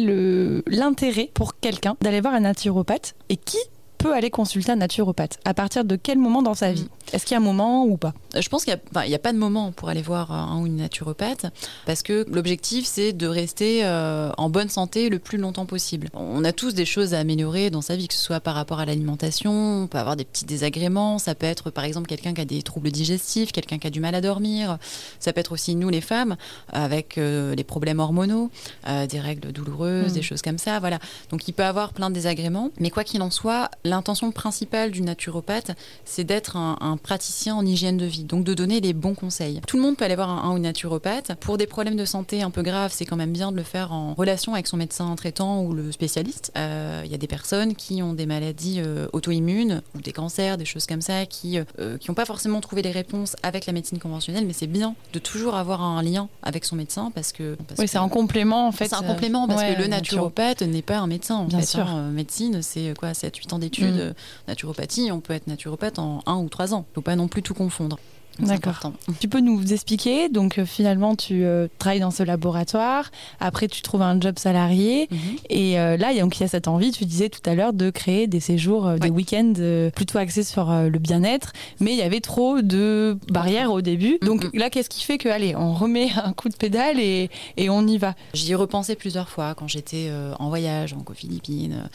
[0.67, 3.60] l'intérêt pour quelqu'un d'aller voir un naturopathe et qui
[3.97, 6.83] peut aller consulter un naturopathe À partir de quel moment dans sa vie?
[6.83, 7.15] Mm.
[7.15, 8.13] Est-ce qu'il y a un moment ou pas?
[8.36, 11.47] Je pense qu'il n'y a, pas de moment pour aller voir un ou une naturopathe
[11.86, 16.10] parce que l'objectif c'est de rester euh, en bonne santé le plus longtemps possible.
[16.13, 18.79] On a tous des choses à améliorer dans sa vie, que ce soit par rapport
[18.79, 22.41] à l'alimentation, on peut avoir des petits désagréments, ça peut être par exemple quelqu'un qui
[22.41, 24.77] a des troubles digestifs, quelqu'un qui a du mal à dormir,
[25.19, 26.36] ça peut être aussi nous les femmes
[26.71, 28.51] avec euh, les problèmes hormonaux,
[28.88, 30.23] euh, des règles douloureuses, des mm.
[30.23, 30.99] choses comme ça, voilà.
[31.31, 35.02] Donc il peut avoir plein de désagréments, mais quoi qu'il en soit, l'intention principale du
[35.02, 35.71] naturopathe,
[36.06, 39.62] c'est d'être un, praticien en hygiène de vie, donc de donner les bons conseils.
[39.67, 41.36] Tout le monde peut aller voir un, ou une naturopathe.
[41.39, 43.91] Pour des problèmes de santé un peu graves, c'est quand même bien de le faire
[43.91, 46.52] en relation avec son médecin traitant ou le spécialiste.
[46.58, 50.58] Euh, il y a des personnes qui ont des maladies euh, auto-immunes ou des cancers,
[50.58, 53.73] des choses comme ça, qui euh, qui n'ont pas forcément trouvé les réponses avec la
[53.73, 57.58] médecine conventionnelle, mais c'est bien de toujours avoir un lien avec son médecin parce que.
[57.78, 58.88] oui, c'est un complément en fait.
[58.88, 61.36] C'est un complément parce que le naturopathe n'est pas un médecin.
[61.36, 61.88] En bien sûr.
[61.88, 62.10] Hein.
[62.12, 64.13] médecine, c'est quoi 7-8 ans d'études Mm.
[64.47, 66.85] naturopathie, on peut être naturopathe en un ou trois ans.
[66.87, 67.99] Il ne faut pas non plus tout confondre.
[68.39, 68.91] D'accord.
[69.19, 73.12] Tu peux nous expliquer Donc euh, finalement, tu euh, travailles dans ce laboratoire.
[73.39, 75.08] Après, tu trouves un job salarié.
[75.10, 75.17] Mhm.
[75.50, 78.28] Et euh, là, il y a cette envie, tu disais tout à l'heure, de créer
[78.28, 79.54] des séjours, des week-ends
[79.95, 81.52] plutôt axés sur le bien-être.
[81.80, 84.19] Mais il y avait trop de barrières au début.
[84.21, 84.52] Donc mhm.
[84.54, 87.86] là, qu'est-ce qui fait que, allez, on remet un coup de pédale et, et on
[87.88, 88.13] y va?
[88.34, 91.89] J'y ai repensé plusieurs fois quand j'étais en voyage, en Philippines,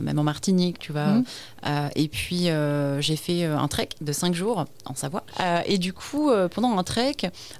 [0.00, 1.06] même en Martinique, tu vois.
[1.06, 1.24] Mhm.
[1.94, 2.48] et puis,
[3.00, 5.24] j'ai fait un trek de 5 jours en Savoie.
[5.66, 7.16] et et du coup, euh, pendant un trek,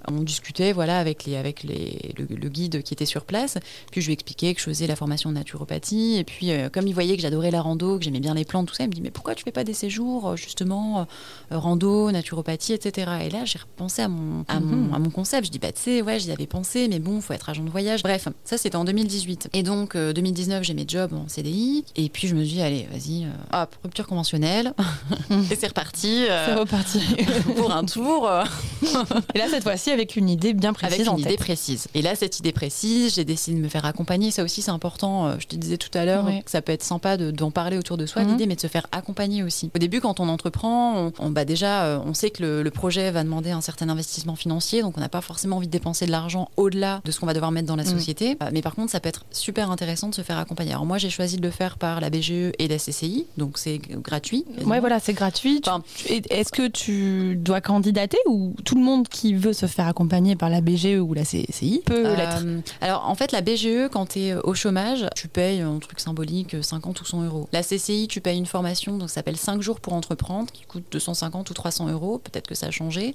[0.07, 3.59] on discutait voilà, avec, les, avec les, le, guide qui était sur place.
[3.90, 6.14] Puis je lui expliquais que je faisais la formation de naturopathie.
[6.16, 8.68] Et puis, euh, comme il voyait que j'adorais la rando, que j'aimais bien les plantes,
[8.68, 11.09] tout ça, il me dit Mais pourquoi tu fais pas des séjours, euh, justement,
[11.50, 13.11] rando, naturopathie, etc.
[13.24, 14.94] Et là, j'ai repensé à mon, à, mon, mhm.
[14.94, 15.46] à mon concept.
[15.46, 17.70] Je dis Bah, tu sais, ouais, j'y avais pensé, mais bon, faut être agent de
[17.70, 18.05] voyage.
[18.05, 19.48] Bref, ça, c'était en 2018.
[19.55, 21.85] Et donc, 2019, j'ai mes jobs en CDI.
[21.96, 24.72] Et puis, je me suis dit Allez, vas-y, hop, rupture conventionnelle.
[25.50, 26.27] et c'est reparti.
[26.29, 27.00] c'est reparti.
[27.57, 28.45] pour un tour euh.
[29.35, 31.01] et là, cette fois-ci, avec une idée bien précise.
[31.01, 31.88] Avec une idée précise.
[31.95, 34.31] Et là, cette idée précise, j'ai décidé de me faire accompagner.
[34.31, 35.27] Ça aussi, c'est important.
[35.27, 37.97] Euh, je te disais tout à l'heure que ça peut être sympa d'en parler autour
[37.97, 38.31] de soi, mhm.
[38.31, 39.71] l'idée, mais de se faire accompagner aussi.
[39.75, 43.23] Au début, quand on entreprend, on, bah déjà, euh, on sait que le, projet va
[43.23, 46.51] demander un certain investissement financier, donc on n'a pas forcément envie de dépenser de l'argent
[46.57, 47.90] au-delà de ce qu'on va devoir mettre dans la mhm.
[47.90, 48.37] société.
[48.53, 50.73] Mais par contre, ça peut être super intéressant de se faire accompagner.
[50.73, 53.79] Alors moi, j'ai choisi de le faire par la BGE et la CCI, donc c'est
[53.79, 54.45] gratuit.
[54.67, 55.62] Ouais, voilà, c'est gratuit.
[56.09, 57.93] Est-ce que tu dois candidater
[58.26, 61.83] ou tout le monde qui veut se faire accompagner par la BGE ou la CCI
[61.85, 62.44] peut euh, l'être
[62.80, 66.00] Alors en fait, la BGE, quand tu es euh, au chômage, tu payes un truc
[66.00, 67.48] symbolique 50 euh, ou 100 euros.
[67.52, 70.85] La CCI, tu payes une formation, donc ça s'appelle 5 jours pour entreprendre, qui coûte
[70.90, 72.18] 250 ou 300 euros.
[72.18, 73.14] Peut-être que ça a changé.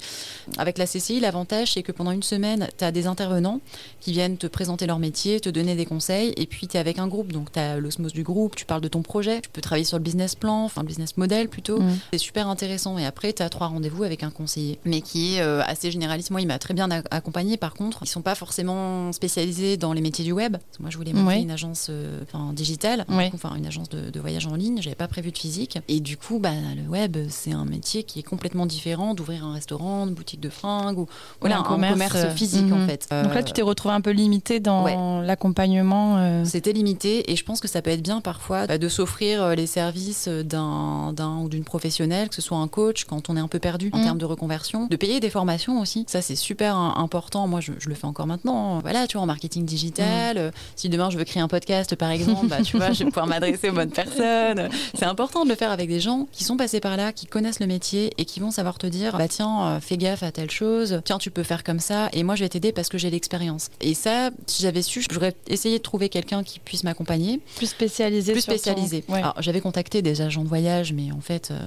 [0.58, 3.62] Avec la CCI, l'avantage, c'est que pendant une semaine, tu as des intervenants
[4.00, 7.00] qui viennent te présenter leur métier, te donner des conseils, et puis tu es avec
[7.00, 9.62] un groupe, donc tu as l'osmose du groupe, tu parles de ton projet, tu peux
[9.62, 11.80] travailler sur le business plan, enfin le business model plutôt.
[11.80, 12.00] Mmh.
[12.14, 12.98] C'est super intéressant.
[12.98, 14.59] Et après, tu as trois rendez-vous avec un conseiller.
[14.86, 16.32] Mais qui est euh, assez généraliste.
[16.32, 17.58] Moi, il m'a très bien accompagné.
[17.58, 20.58] Par contre, ils sont pas forcément spécialisés dans les métiers du web.
[20.80, 22.22] Moi, je voulais monter une agence euh,
[22.54, 24.82] digitale, enfin une agence de, voyage en ligne.
[24.82, 25.80] J'avais pas prévu de physique.
[25.88, 29.54] Et du coup, bah, le web, c'est un métier qui est complètement différent d'ouvrir un
[29.54, 31.08] restaurant, une boutique de fringues ou
[31.40, 32.88] voilà, un, commerce, euh, physique en mhm.
[32.88, 33.08] fait.
[33.24, 36.44] Donc là, tu t'es retrouvé un peu limité dans l'accompagnement.
[36.46, 39.68] C'était limité et je pense que ça peut être bien parfois bah, de s'offrir les
[39.68, 43.60] services d'un ou d'une professionnelle, que ce soit un coach quand on est un peu
[43.60, 44.04] perdu en mhm.
[44.04, 46.06] termes de reconversion, de payer des formations aussi.
[46.08, 47.48] Ça, c'est super important.
[47.48, 48.80] Moi, je, le fais encore maintenant.
[48.80, 50.36] Voilà, tu vois, en marketing digital.
[50.36, 50.40] Mm.
[50.40, 53.06] Euh, si demain je veux créer un podcast, par exemple, bah, tu vois, je vais
[53.06, 54.70] pouvoir m'adresser aux bonnes personnes.
[54.96, 57.60] C'est important de le faire avec des gens qui sont passés par là, qui connaissent
[57.60, 60.52] le métier et qui vont savoir te dire, bah tiens, euh, fais gaffe à telle
[60.52, 61.02] chose.
[61.06, 62.10] Tiens, tu peux faire comme ça.
[62.14, 63.70] Et moi, je vais t'aider parce que j'ai l'expérience.
[63.82, 67.40] Et ça, si j'avais su, j'aurais essayé de trouver quelqu'un qui puisse m'accompagner.
[67.58, 68.32] Plus spécialisé.
[68.32, 69.04] Plus spécialisé.
[69.12, 71.60] Alors, j'avais contacté des agents de voyage, mais en fait, euh,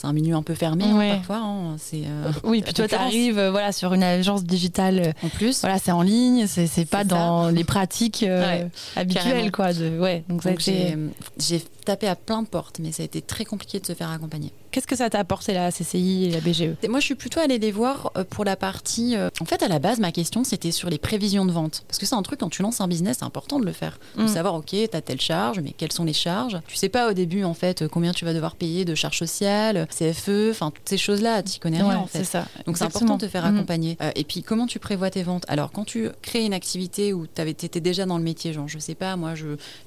[0.00, 1.42] c'est un milieu un peu fermé hein, parfois.
[1.44, 1.76] Hein.
[1.78, 2.04] C'est.
[2.42, 4.98] oui, puis toi, tu arrives euh, voilà, sur une agence digitale.
[4.98, 5.60] Euh, en plus.
[5.60, 8.64] Voilà, c'est en ligne, c'est pas dans les pratiques euh,
[8.96, 9.52] habituelles.
[9.52, 10.42] Quoi, de, ouais, donc,
[11.38, 14.10] j'ai tapé à plein de portes, mais ça a été très compliqué de se faire
[14.10, 14.52] accompagner.
[14.70, 17.58] Qu'est-ce que ça t'a apporté la CCI et la BGE Moi, je suis plutôt allée
[17.58, 19.16] les voir euh, pour la partie.
[19.16, 21.82] Euh, en fait, à la base, ma question, c'était sur les prévisions de vente.
[21.88, 23.98] Parce que c'est un truc, quand tu lances un business, c'est important de le faire.
[24.16, 24.28] De mm.
[24.28, 26.60] savoir, OK, tu as telle charge, mais quelles sont les charges?
[26.68, 29.88] Tu sais pas au début, en fait, combien tu vas devoir payer de charges sociales,
[29.90, 32.22] CFE, enfin, toutes ces choses-là, tu connais rien, en fait.
[32.22, 32.46] Ça.
[32.64, 33.56] Donc, c'est important de te faire mm.
[33.56, 33.96] accompagner.
[34.00, 35.44] Euh, et puis, comment tu prévois tes ventes?
[35.48, 38.78] Alors, quand tu crées une activité où tu étais déjà dans le métier, genre, je
[38.78, 39.34] sais pas, moi,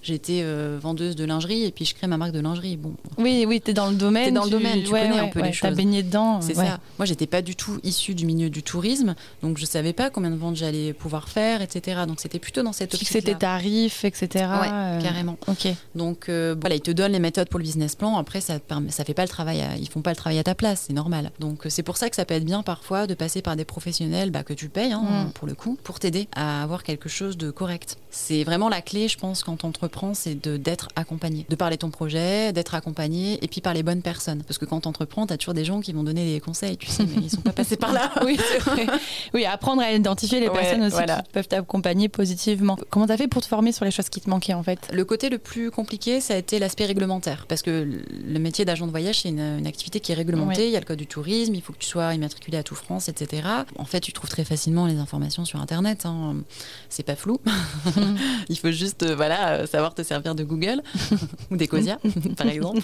[0.02, 0.44] j'étais
[0.78, 2.78] vendeuse de lingerie et puis je crée ma marque de lingerie.
[2.78, 2.94] Bon.
[3.18, 4.30] Oui, oui, tu es dans le domaine.
[4.30, 5.70] Es dans le domaine, tu connais un peu les choses.
[5.70, 6.42] T'as baigné dedans.
[6.42, 6.80] C'est ça.
[6.98, 10.32] Moi, j'étais pas du tout issue du milieu du tourisme, donc je savais pas combien
[10.32, 12.02] de ventes j'allais pouvoir faire, etc.
[12.08, 13.24] Donc c'était plutôt dans cette optique.
[13.24, 14.28] Tes tarifs, etc.
[14.34, 15.38] Ouais, euh, carrément.
[15.48, 15.68] Ok.
[15.96, 18.18] Donc euh, voilà, ils te donnent les méthodes pour le business plan.
[18.18, 20.86] Après, ça ça fait pas le travail, ils font pas le travail à ta place,
[20.88, 21.32] c'est normal.
[21.40, 23.66] Donc euh, c'est pour ça que ça peut être bien parfois de passer par des
[23.66, 25.32] professionnels bah, que tu payes hein, mm.
[25.32, 27.98] pour le coup, pour t'aider à avoir quelque chose de correct.
[28.10, 31.90] C'est vraiment la clé, je pense, quand on entreprend, c'est d'être accompagné, de parler ton
[31.90, 34.44] projet, d'être accompagné, et puis par les bonnes personnes.
[34.44, 36.78] Parce que quand tu entreprends, tu as toujours des gens qui vont donner des conseils,
[36.78, 38.12] tu sais, mais ils sont pas passés par là.
[38.26, 38.88] oui, vrai.
[39.34, 42.78] Oui, apprendre à identifier les personnes aussi qui peuvent t'accompagner positivement.
[42.90, 44.80] Comment tu as fait pour te former sur les choses qui te manquaient en fait?
[44.92, 47.46] Le côté le plus compliqué, ça a été l'aspect réglementaire.
[47.48, 47.88] Parce que
[48.28, 50.68] le métier d'agent de voyage, c'est une, activité qui est réglementée.
[50.68, 52.76] Il y a le code du tourisme, il faut que tu sois immatriculé à tout
[52.76, 53.48] France, etc.
[53.78, 56.06] En fait, tu trouves très facilement les informations sur Internet.
[56.06, 56.36] Hein.
[56.90, 57.40] C'est pas flou.
[58.50, 60.82] il faut juste euh, voilà, savoir te servir de Google
[61.52, 62.00] ou d'Ecosia,
[62.38, 62.82] par exemple.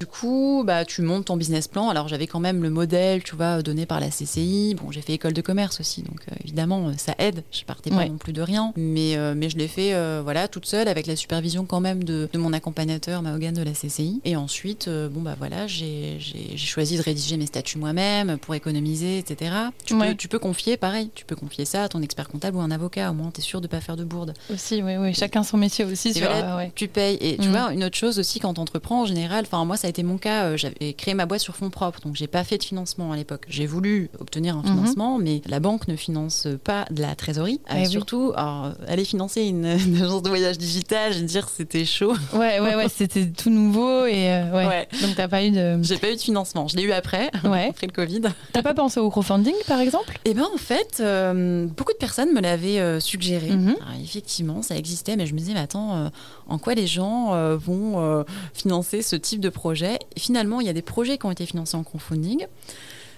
[0.00, 1.88] Du coup, bah, tu montes ton business plan.
[1.88, 4.76] Alors, j'avais quand même le modèle, tu vois, donné par la CCI.
[4.80, 7.42] Bon, j'ai fait école de commerce aussi, donc euh, évidemment, euh, ça aide.
[7.50, 10.66] Je partais pas non plus de rien, mais, euh, mais je l'ai fait voilà, toute
[10.66, 14.20] seule avec la supervision quand même de, de mon accompagnateur, Mahogan de la CCI.
[14.24, 16.18] Et ensuite, bon, bah voilà, j'ai
[16.56, 19.52] choisi de rédiger mes statuts moi-même pour économiser, etc.
[19.84, 22.60] Tu, peux, tu peux confier, pareil, tu peux confier ça à ton expert comptable ou
[22.60, 24.34] un avocat, au moins, tu es sûr de pas faire de bourde.
[24.52, 26.14] Aussi, oui, oui, chacun son métier aussi.
[26.14, 26.28] Sur,
[26.74, 27.18] Tu payes.
[27.20, 27.52] Et tu mm.
[27.52, 30.02] vois, une autre chose aussi, quand tu entreprends en général, enfin, moi, ça a été
[30.02, 33.12] mon cas, j'avais créé ma boîte sur fonds propres, donc j'ai pas fait de financement
[33.12, 33.46] à l'époque.
[33.48, 34.66] J'ai voulu obtenir un mhm.
[34.66, 37.60] financement, mais la banque ne finance pas de la trésorerie.
[37.70, 42.14] Euh, eh surtout, aller financer une, agence de voyage digital, je veux dire, c'était chaud.
[42.32, 44.88] Ouais, ouais, ouais, c'était tout nouveau et euh, ouais.
[45.02, 45.78] Donc t'as pas eu de.
[45.82, 46.68] J'ai pas eu de financement.
[46.68, 47.68] Je l'ai eu après, ouais.
[47.70, 48.22] après le Covid.
[48.52, 50.18] T'as pas pensé au crowdfunding, par exemple?
[50.24, 53.50] Eh ben, en fait, euh, beaucoup de personnes me l'avaient suggéré.
[53.50, 53.76] Mhm.
[54.02, 56.10] effectivement, ça existait, mais je me disais, mais attends,
[56.48, 60.72] en quoi les gens vont financer ce type de projet et Finalement, il y a
[60.72, 62.46] des projets qui ont été financés en crowdfunding.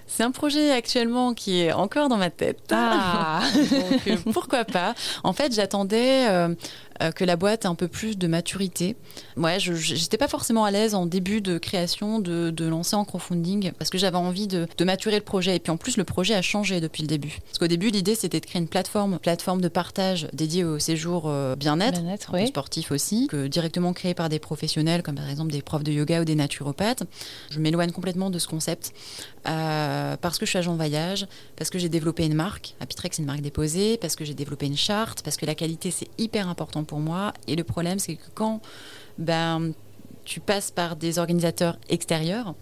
[0.07, 2.61] C'est un projet actuellement qui est encore dans ma tête.
[2.71, 3.41] Ah.
[3.55, 6.27] Donc, euh, pourquoi pas En fait, j'attendais
[7.03, 8.97] euh, que la boîte ait un peu plus de maturité.
[9.37, 13.05] Ouais, je n'étais pas forcément à l'aise en début de création de, de lancer en
[13.05, 15.57] crowdfunding parce que j'avais envie de, de, maturer le projet.
[15.57, 17.39] Et puis en plus, le projet a changé depuis le début.
[17.45, 21.25] Parce qu'au début, l'idée c'était de créer une plateforme, plateforme de partage dédiée au séjour
[21.27, 25.63] euh, bien-être, bien sportif aussi, que directement créé par des professionnels comme par exemple des
[25.63, 27.05] profs de yoga ou des naturopathes.
[27.51, 28.93] Je m'éloigne complètement de ce concept
[29.49, 32.75] euh, parce que je suis agent voyage, parce que j'ai développé une marque.
[32.81, 35.91] Apitrex, c'est une marque déposée, parce que j'ai développé une charte, parce que la qualité
[35.91, 37.33] c'est hyper important pour moi.
[37.47, 38.61] Et le problème, c'est que quand
[39.19, 39.73] ben,
[40.25, 42.55] tu passes par des organisateurs extérieurs,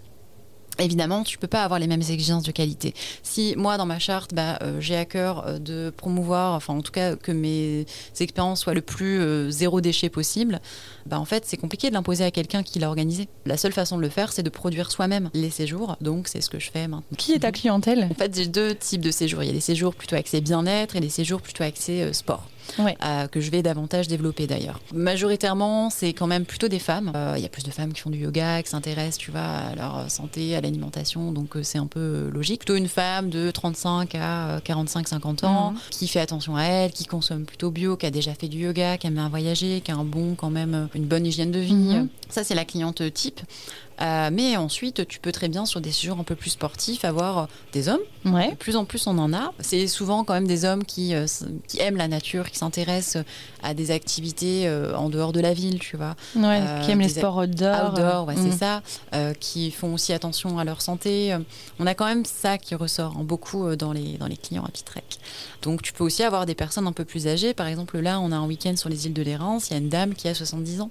[0.78, 2.92] Évidemment, tu peux pas avoir les mêmes exigences de qualité.
[3.22, 6.82] Si moi, dans ma charte, bah, euh, j'ai à cœur euh, de promouvoir, enfin en
[6.82, 7.86] tout cas que mes
[8.20, 10.60] expériences soient le plus euh, zéro déchet possible,
[11.06, 13.28] bah, en fait c'est compliqué de l'imposer à quelqu'un qui l'a organisé.
[13.46, 15.96] La seule façon de le faire, c'est de produire soi-même les séjours.
[16.02, 17.04] Donc c'est ce que je fais maintenant.
[17.16, 18.08] Qui est ta clientèle?
[18.10, 19.42] En fait, j'ai deux types de séjours.
[19.42, 22.46] Il y a des séjours plutôt axés bien-être et des séjours plutôt axés sport.
[22.78, 24.80] Euh, que je vais davantage développer d'ailleurs.
[24.94, 27.12] Majoritairement, c'est quand même plutôt des femmes.
[27.14, 29.40] Euh, il y a plus de femmes qui font du yoga, qui s'intéressent, tu vois,
[29.40, 32.60] à leur santé, à l'alimentation, donc euh, c'est un peu logique.
[32.60, 35.78] Plutôt une femme de 35 à 45-50 ans, mhm.
[35.90, 38.98] qui fait attention à elle, qui consomme plutôt bio, qui a déjà fait du yoga,
[38.98, 41.74] qui aime bien voyager, qui a un bon quand même une bonne hygiène de vie.
[41.74, 42.08] Mhm.
[42.28, 43.40] Ça, c'est la cliente type.
[44.00, 47.38] Euh, mais ensuite, tu peux très bien, sur des séjours un peu plus sportifs, avoir
[47.38, 48.00] euh, des hommes.
[48.24, 48.50] Ouais.
[48.50, 49.52] De plus en plus, on en a.
[49.60, 51.26] C'est souvent quand même des hommes qui, euh,
[51.68, 53.24] qui aiment la nature, qui s'intéressent
[53.62, 56.14] à des activités en dehors de la ville, tu vois.
[56.36, 57.92] Ouais, qui aiment les sports outdoor.
[57.92, 58.82] Outdoor, ouais, c'est mm.
[59.12, 59.32] ça.
[59.40, 61.36] qui font aussi attention à leur santé.
[61.80, 65.18] On a quand même ça qui ressort beaucoup dans, les, dans les clients à Pitrec.
[65.62, 67.54] Donc, tu peux aussi avoir des personnes un peu plus âgées.
[67.54, 69.68] Par exemple, là, on a un week-end sur les îles de l'Érance.
[69.70, 70.90] Il y a une dame qui a 70 ans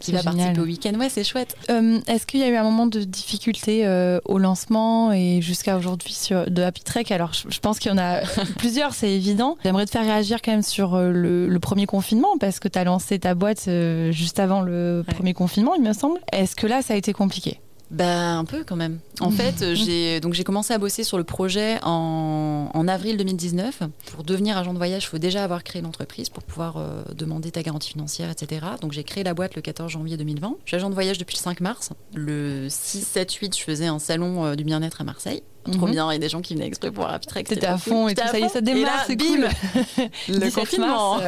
[0.00, 0.94] qui va participer au week-end.
[0.94, 1.56] Ouais, c'est chouette.
[1.68, 6.12] Est-ce qu'il y a eu un moment de difficulté euh, au lancement et jusqu'à aujourd'hui
[6.12, 7.04] sur de Happy Trek.
[7.10, 8.20] Alors, je, pense qu'il y en a
[8.58, 9.56] plusieurs, c'est évident.
[9.64, 12.84] J'aimerais te faire réagir quand même sur euh, le, premier confinement parce que tu as
[12.84, 16.18] lancé ta boîte euh, juste avant le premier confinement, il me semble.
[16.32, 17.60] Est-ce que là, ça a été compliqué?
[17.94, 18.98] Bah un peu quand même.
[19.20, 23.82] En fait, j'ai donc j'ai commencé à bosser sur le projet en, en, avril 2019.
[24.10, 27.52] Pour devenir agent de voyage, il faut déjà avoir créé l'entreprise pour pouvoir euh, demander
[27.52, 28.66] ta garantie financière, etc.
[28.80, 30.56] Donc j'ai créé la boîte le 14 janvier 2020.
[30.64, 31.90] Je suis agent de voyage depuis le 5 mars.
[32.14, 35.44] Le 6, 7, 8, je faisais un salon euh, du bien-être à Marseille.
[35.70, 35.92] Trop mhm.
[35.92, 37.46] bien, il y a des gens qui venaient exprès pour Rapitrek.
[37.48, 39.48] C'était à fond et tout ça y est, ça démarre, c'est cool.
[40.28, 41.20] le confinement.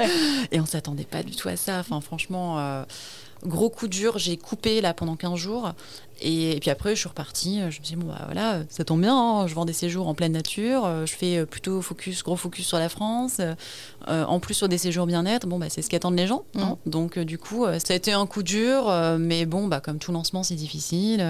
[0.50, 1.78] Et on s'attendait pas du tout à ça.
[1.78, 2.84] Enfin, franchement, euh,
[3.44, 4.18] gros coup dur.
[4.18, 5.72] J'ai coupé là pendant 15 jours.
[6.20, 7.60] Et, puis après, je suis repartie.
[7.60, 9.16] Je me suis dit, bon, bah voilà, ça tombe bien.
[9.16, 9.46] Hein.
[9.46, 11.06] je vends des séjours en pleine nature.
[11.06, 13.40] Je fais plutôt focus, gros focus sur la France.
[14.08, 16.44] Euh, en plus, sur des séjours bien-être, bon, bah, c'est ce qu'attendent les gens.
[16.56, 16.76] Hein.
[16.84, 16.90] Mm.
[16.90, 18.92] Donc, euh, du coup, euh, ça a été un coup dur.
[19.18, 21.24] mais bon, bah, comme tout lancement, c'est difficile.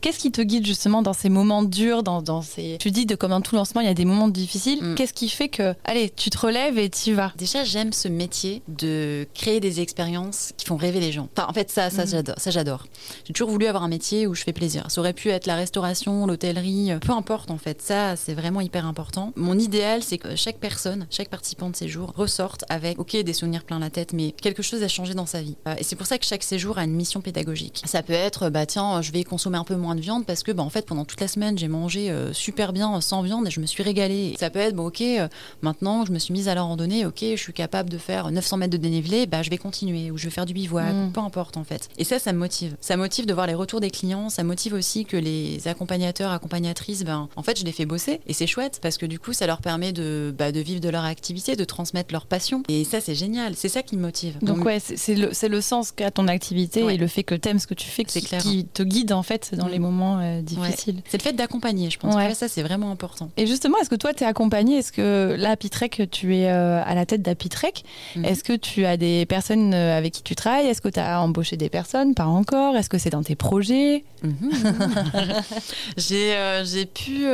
[0.00, 2.76] Qu'est-ce qui te guide justement dans ces moments durs dans, dans ces...
[2.80, 4.82] Tu dis, de, comme dans tout lancement, il y a des moments difficiles.
[4.82, 4.94] Mm.
[4.94, 7.32] Qu'est-ce qui fait que, allez, tu te relèves et tu vas?
[7.36, 11.28] Déjà, j'aime ce métier de créer des expériences qui font rêver les gens.
[11.36, 12.34] Enfin, en fait, ça, ça, mm.
[12.36, 12.86] ça j'adore.
[13.24, 14.84] J'ai toujours voulu avoir un métier où je fais plaisir.
[14.88, 17.82] Ça aurait pu être la restauration, l'hôtellerie, peu importe en fait.
[17.82, 19.32] Ça, c'est vraiment hyper important.
[19.36, 23.64] Mon idéal, c'est que chaque personne, chaque participant de séjour ressorte avec, ok, des souvenirs
[23.64, 25.56] plein la tête, mais quelque chose a changé dans sa vie.
[25.66, 27.82] Euh, et c'est pour ça que chaque séjour a une mission pédagogique.
[27.84, 30.52] Ça peut être, bah tiens, je vais consommer un peu moins de viande parce que,
[30.52, 33.50] bah, en fait, pendant toute la semaine, j'ai mangé euh, super bien sans viande et
[33.50, 34.34] je me suis régalée.
[34.38, 35.28] Ça peut être, bon, ok, euh,
[35.62, 38.56] maintenant, je me suis mise à la randonnée, ok, je suis capable de faire 900
[38.58, 41.12] mètres de dénivelé, bah, je vais continuer ou je vais faire du bivouac, mm.
[41.12, 41.88] peu importe en fait.
[41.98, 42.76] Et ça, ça me motive.
[42.80, 47.04] Ça motive de voir les retours des clients, ça motive aussi que les accompagnateurs, accompagnatrices,
[47.04, 49.46] ben, en fait, je les fais bosser et c'est chouette parce que du coup, ça
[49.46, 53.00] leur permet de, bah, de vivre de leur activité, de transmettre leur passion et ça,
[53.00, 53.54] c'est génial.
[53.56, 54.38] C'est ça qui me motive.
[54.42, 57.58] Donc, ouais, c'est le, le, sens qu'a ton activité et le fait que tu aimes
[57.58, 59.82] ce que tu fais qui, qui, te guide en fait dans les mm.
[59.82, 61.02] moments euh, difficiles.
[61.08, 62.14] C'est le fait d'accompagner, je pense.
[62.14, 63.30] Que ça, c'est vraiment important.
[63.36, 66.82] Et justement, est-ce que toi, tu es accompagné Est-ce que là, Apitrek, tu es euh,
[66.84, 67.84] à la tête d'Apitrek
[68.16, 68.24] mm.
[68.24, 70.66] Est-ce que tu as des personnes euh, avec qui tu travailles?
[70.66, 72.14] Est-ce que tu as embauché des personnes?
[72.14, 72.76] Pas encore.
[72.76, 74.04] Est-ce que c'est dans tes projets?
[74.24, 76.64] mm-hmm.
[76.64, 77.26] J'ai pu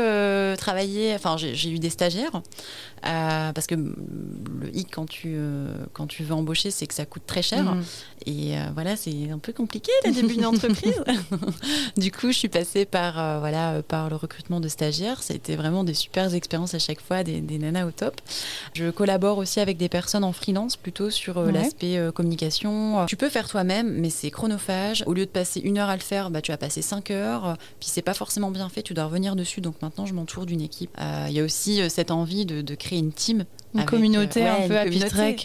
[0.58, 2.42] travailler, enfin, j'ai eu des stagiaires.
[3.02, 7.22] parce que le hic quand tu, euh, quand tu veux embaucher, c'est que ça coûte
[7.26, 7.64] très cher.
[7.64, 7.82] Mhm.
[8.26, 11.02] Et euh, voilà, c'est un peu compliqué le début d'une entreprise.
[11.96, 15.22] du coup, je suis passée par, euh, voilà, par le recrutement de stagiaires.
[15.22, 18.20] C'était vraiment des super expériences à chaque fois, des, des, nanas au top.
[18.74, 23.04] Je collabore aussi avec des personnes en freelance, plutôt sur l'aspect communication.
[23.06, 25.02] Tu peux faire toi-même, mais c'est chronophage.
[25.06, 27.56] Au lieu de passer une heure à le faire, bah, tu vas passer cinq heures.
[27.80, 29.60] Puis c'est pas forcément bien fait, tu dois revenir dessus.
[29.60, 30.96] Donc maintenant, je m'entoure d'une équipe.
[31.28, 33.44] Il y a aussi cette envie de, de créer une team
[33.74, 34.74] une communauté un peu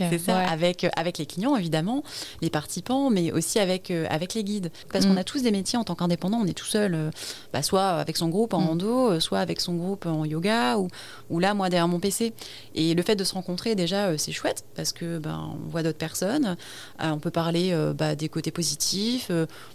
[0.09, 2.03] C'est ça, avec, euh, avec les clients évidemment,
[2.41, 4.71] les participants, mais aussi avec, euh, avec les guides.
[4.91, 5.19] Parce qu'on mm.
[5.19, 7.09] a tous des métiers en tant qu'indépendant, on est tout seul, euh,
[7.53, 8.67] bah, soit avec son groupe en mm.
[8.67, 10.87] rando, soit avec son groupe en yoga, ou,
[11.29, 12.33] ou là, moi, derrière mon PC.
[12.75, 15.97] Et le fait de se rencontrer, déjà, c'est chouette, parce que ben, on voit d'autres
[15.97, 16.55] personnes,
[16.99, 19.31] on peut parler bah, des côtés positifs,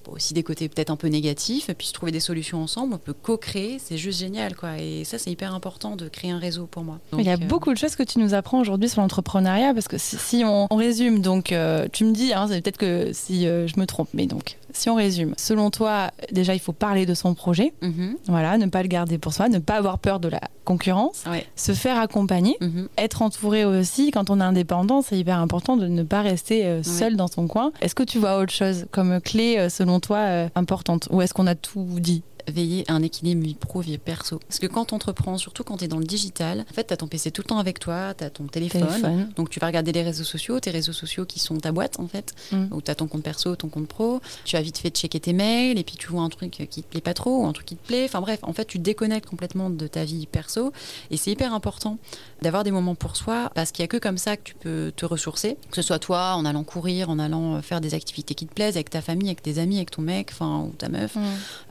[0.08, 2.98] aussi des côtés peut-être un peu négatifs, et puis se trouver des solutions ensemble, on
[2.98, 4.56] peut co-créer, c'est juste génial.
[4.56, 4.78] quoi.
[4.78, 7.00] Et ça, c'est hyper important de créer un réseau pour moi.
[7.18, 9.86] Il y a beaucoup de choses que tu nous as apprend aujourd'hui sur l'entrepreneuriat Parce
[9.86, 13.68] que si, on, résume, donc euh, tu me dis, hein, c'est peut-être que si euh,
[13.68, 17.14] je me trompe, mais donc si on résume, selon toi, déjà il faut parler de
[17.14, 18.16] son projet, mhm.
[18.26, 21.24] voilà, ne pas le garder pour soi, ne pas avoir peur de la concurrence,
[21.54, 22.88] se faire accompagner, mhm.
[22.98, 24.10] être entouré aussi.
[24.10, 27.46] Quand on est indépendant, c'est hyper important de ne pas rester euh, seul dans son
[27.46, 27.70] coin.
[27.80, 31.54] Est-ce que tu vois autre chose comme clé selon toi importante, ou est-ce qu'on a
[31.54, 32.22] tout dit?
[32.48, 34.38] Veiller à un équilibre vie pro, vie perso.
[34.48, 36.94] Parce que quand tu entreprends, surtout quand tu es dans le digital, en fait, tu
[36.94, 39.66] as ton PC tout le temps avec toi, tu as ton téléphone, Donc, tu vas
[39.66, 42.34] regarder les réseaux sociaux, tes réseaux sociaux qui sont ta boîte, en fait.
[42.52, 42.66] Mm.
[42.72, 44.20] Ou tu as ton compte perso, ton compte pro.
[44.44, 46.82] Tu as vite fait de checker tes mails et puis tu vois un truc qui
[46.82, 48.04] te plaît pas trop ou un truc qui te plaît.
[48.04, 50.72] Enfin, bref, en fait, tu te déconnectes complètement de ta vie perso.
[51.10, 51.98] Et c'est hyper important
[52.40, 54.92] d'avoir des moments pour soi parce qu'il y a que comme ça que tu peux
[54.94, 55.56] te ressourcer.
[55.70, 58.76] Que ce soit toi, en allant courir, en allant faire des activités qui te plaisent,
[58.76, 61.16] avec ta famille, avec tes amis, avec ton mec, enfin, ou ta meuf.
[61.16, 61.20] Mm.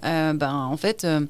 [0.05, 1.21] Euh, ben, en fait, euh,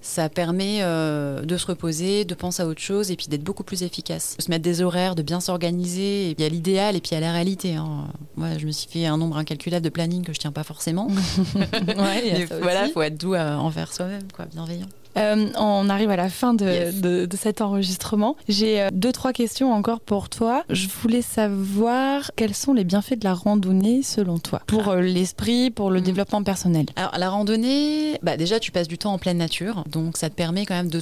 [0.00, 3.64] ça permet euh, de se reposer, de penser à autre chose et puis d'être beaucoup
[3.64, 4.36] plus efficace.
[4.38, 6.30] De se mettre des horaires, de bien s'organiser.
[6.30, 7.74] Il y a l'idéal et puis il y a la réalité.
[7.74, 8.08] Hein.
[8.36, 11.08] Moi, je me suis fait un nombre incalculable de planning que je tiens pas forcément.
[11.56, 14.88] ouais, voilà, faut être doux envers soi-même, quoi, bienveillant.
[15.16, 18.36] Euh, on arrive à la fin de, cet enregistrement.
[18.48, 20.64] J'ai euh, deux, trois questions encore pour toi.
[20.70, 24.62] Je voulais savoir quels sont les bienfaits de la randonnée selon toi?
[24.66, 26.04] Pour euh, l'esprit, pour le mm.
[26.04, 26.86] développement personnel.
[26.96, 29.84] Alors, la randonnée, bah, déjà, tu passes du temps en pleine nature.
[29.90, 31.00] Donc, ça te permet quand même de,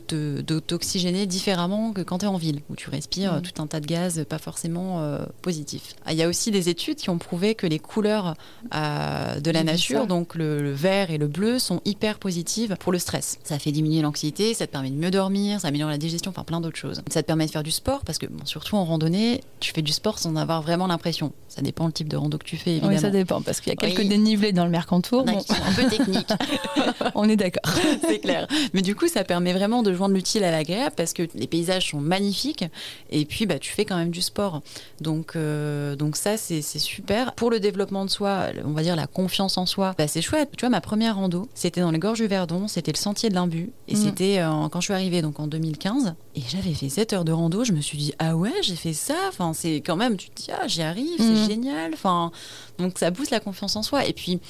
[0.58, 3.42] t'oxygéner différemment que quand tu es en ville, où tu respires mm.
[3.42, 5.02] tout un tas de gaz pas forcément
[5.42, 5.94] positifs.
[6.04, 8.34] Ah, il y a aussi des études qui ont prouvé que les couleurs
[8.72, 13.38] de la nature, donc le, vert et le bleu, sont hyper positives pour le stress.
[13.44, 16.44] Ça fait diminuer l'anxiété, ça te permet de mieux dormir, ça améliore la digestion, enfin
[16.44, 17.02] plein d'autres choses.
[17.10, 19.82] Ça te permet de faire du sport parce que bon, surtout en randonnée, tu fais
[19.82, 21.32] du sport sans avoir vraiment l'impression.
[21.48, 22.92] Ça dépend le type de rando que tu fais évidemment.
[22.92, 25.24] Oui, ça dépend parce qu'il y a quelques dénivelés dans le Mercantour.
[25.24, 25.38] Bon.
[25.38, 26.28] Un peu technique.
[27.14, 27.74] On est d'accord.
[28.06, 28.46] C'est clair.
[28.72, 31.90] Mais du coup, ça permet vraiment de joindre l'utile à l'agréable parce que les paysages
[31.90, 32.64] sont magnifiques
[33.10, 34.62] et puis bah, tu fais quand même du sport.
[35.00, 37.34] Donc, euh, donc ça, c'est super.
[37.34, 40.50] Pour le développement de soi, on va dire la confiance en soi, bah, c'est chouette.
[40.56, 43.34] Tu vois, ma première rando, c'était dans les gorges du Verdon, c'était le sentier de
[43.34, 43.98] l'imbu et mm.
[43.98, 47.32] c'était euh, quand je suis arrivée donc en 2015 et j'avais fait 7 heures de
[47.32, 49.14] rando, je me suis dit ah ouais, j'ai fait ça.
[49.28, 51.46] Enfin, c'est quand même tu te dis ah, j'y arrive, c'est mm.
[51.46, 51.90] génial.
[51.92, 52.32] Enfin,
[52.78, 54.40] donc ça booste la confiance en soi et puis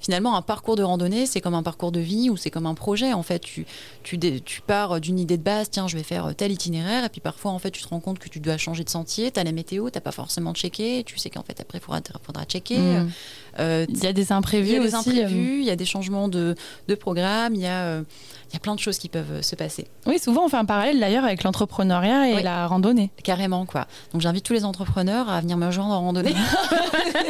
[0.00, 2.74] finalement, un parcours de randonnée, c'est comme un parcours de vie ou c'est comme un
[2.74, 3.12] projet.
[3.12, 3.66] En fait, tu,
[4.02, 7.20] tu, tu pars d'une idée de base, tiens, je vais faire tel itinéraire, et puis
[7.20, 9.44] parfois, en fait, tu te rends compte que tu dois changer de sentier, tu as
[9.44, 12.78] la météo, tu pas forcément checké, tu sais qu'en fait, après, il faudra, faudra checker.
[12.78, 13.10] Mmh.
[13.58, 14.68] Euh, il y a des imprévus.
[14.68, 15.60] Il y a des imprévus, euh.
[15.60, 16.54] il y a des changements de,
[16.88, 17.82] de programme, il y a.
[17.82, 18.02] Euh,
[18.50, 19.86] il y a plein de choses qui peuvent se passer.
[20.06, 23.12] Oui, souvent on fait un parallèle d'ailleurs avec l'entrepreneuriat et la randonnée.
[23.22, 23.86] Carrément, quoi.
[24.12, 26.34] Donc j'invite tous les entrepreneurs à venir me rejoindre en randonnée.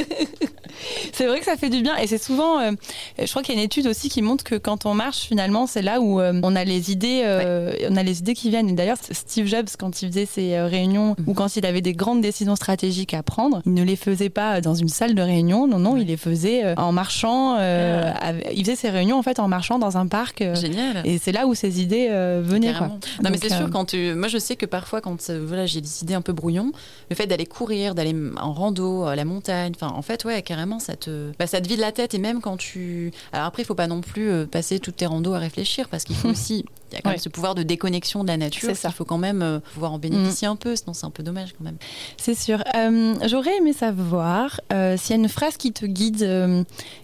[1.12, 2.72] c'est vrai que ça fait du bien et c'est souvent, euh,
[3.18, 5.66] je crois qu'il y a une étude aussi qui montre que quand on marche finalement,
[5.66, 8.68] c'est là où euh, on a les idées, euh, on a les idées qui viennent.
[8.68, 12.20] Et d'ailleurs, Steve Jobs, quand il faisait ses réunions ou quand il avait des grandes
[12.20, 15.66] décisions stratégiques à prendre, il ne les faisait pas dans une salle de réunion.
[15.66, 17.56] Non, non, il les faisait en marchant.
[17.58, 18.32] Ah.
[18.52, 20.42] il faisait ses réunions en fait en marchant dans un parc.
[20.54, 21.02] Génial.
[21.04, 22.08] Et c'est là où ses idées
[22.42, 22.74] venaient.
[22.74, 22.88] Quoi.
[23.22, 26.02] Non, mais c'est sûr quand tu, moi je sais que parfois quand voilà j'ai des
[26.02, 26.72] idées un peu brouillon,
[27.08, 30.78] le fait d'aller courir, d'aller en rando, à la montagne, enfin en fait ouais carrément
[30.78, 32.14] ça te, bah, ça te vide la tête.
[32.14, 33.12] Et même quand tu.
[33.32, 36.04] Alors après, il faut pas non plus euh, passer toutes tes randos à réfléchir parce
[36.04, 36.64] qu'il faut aussi.
[36.92, 38.70] Il y a quand même ce pouvoir de déconnexion de la nature.
[38.70, 40.50] Il faut quand même euh, pouvoir en bénéficier mm.
[40.50, 41.76] un peu, sinon c'est un peu dommage quand même.
[42.16, 42.64] C'est sûr.
[42.74, 46.22] Euh, j'aurais aimé savoir s'il y a une phrase qui te guide,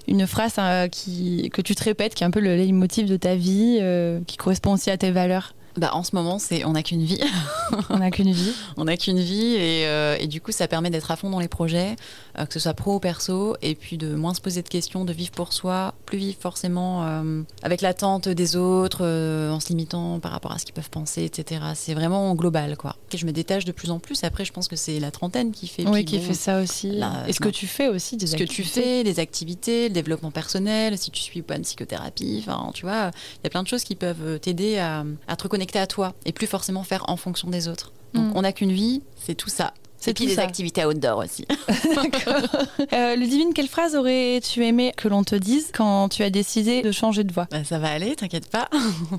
[0.08, 0.56] une phrase
[0.90, 3.80] qui, que tu te répètes, qui est un peu le leitmotiv de ta vie,
[4.26, 5.54] qui correspond aussi à tes valeurs.
[5.76, 7.20] Bah, en ce moment, c'est on n'a qu'une vie.
[7.90, 8.52] on n'a qu'une vie.
[8.76, 11.40] on n'a qu'une vie et, euh, et, du coup, ça permet d'être à fond dans
[11.40, 11.96] les projets,
[12.38, 15.04] euh, que ce soit pro ou perso, et puis de moins se poser de questions,
[15.04, 20.18] de vivre pour soi, plus vivre forcément euh, avec l'attente des autres, en se limitant
[20.20, 21.60] par rapport à ce qu'ils peuvent penser, etc.
[21.74, 22.96] C'est vraiment global, quoi.
[23.12, 24.24] Et je me détache de plus en plus.
[24.24, 25.86] Après, je pense que c'est la trentaine qui fait.
[25.86, 27.00] Oui, qui fait ça aussi.
[27.26, 30.30] et ce que tu fais aussi, des ce que tu fais, les activités, le développement
[30.30, 33.68] personnel, si tu suis pas une psychothérapie, enfin, tu vois, il y a plein de
[33.68, 37.16] choses qui peuvent t'aider à, à te reconnecter à toi et plus forcément faire en
[37.16, 37.92] fonction des autres.
[38.14, 38.36] Donc mm.
[38.36, 39.74] on n'a qu'une vie, c'est tout ça.
[40.06, 41.44] C'est puis des activités outdoor aussi.
[42.92, 46.92] euh, Ludivine, quelle phrase aurais-tu aimé que l'on te dise quand tu as décidé de
[46.92, 48.68] changer de voie bah, Ça va aller, t'inquiète pas.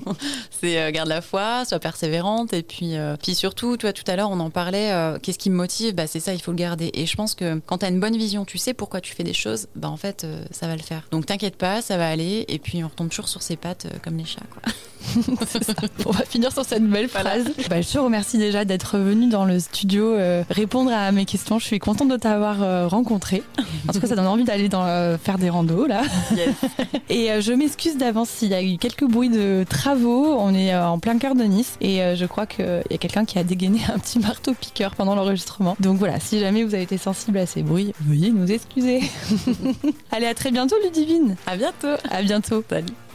[0.60, 2.54] c'est euh, garde la foi, sois persévérante.
[2.54, 5.50] Et puis, euh, puis surtout, toi, tout à l'heure, on en parlait, euh, qu'est-ce qui
[5.50, 5.94] me motive?
[5.94, 6.90] Bah, C'est ça, il faut le garder.
[6.94, 9.24] Et je pense que quand tu as une bonne vision, tu sais pourquoi tu fais
[9.24, 11.02] des choses, bah, en fait, ça va le faire.
[11.10, 12.46] Donc t'inquiète pas, ça va aller.
[12.48, 14.40] Et puis on retombe toujours sur ses pattes comme les chats.
[14.50, 14.72] Quoi.
[16.06, 17.44] on va finir sur cette belle phrase.
[17.68, 20.16] Bah, je te remercie déjà d'être venu dans le studio
[20.50, 21.58] répondre à mes questions.
[21.58, 23.42] Je suis contente de t'avoir euh, rencontré.
[23.88, 26.02] En tout cas, ça donne envie d'aller dans, euh, faire des randos là.
[27.08, 30.36] et euh, je m'excuse d'avance s'il y a eu quelques bruits de travaux.
[30.38, 33.38] On est en plein cœur de Nice et je crois qu'il y a quelqu'un qui
[33.38, 35.76] a dégainé un petit marteau piqueur pendant l'enregistrement.
[35.80, 39.00] Donc voilà, si jamais vous avez été sensible à ces bruits, veuillez nous excuser.
[40.12, 41.36] Allez, à très bientôt, Ludivine.
[41.46, 41.96] À bientôt.
[42.10, 42.62] À bientôt.
[42.68, 43.07] Salut.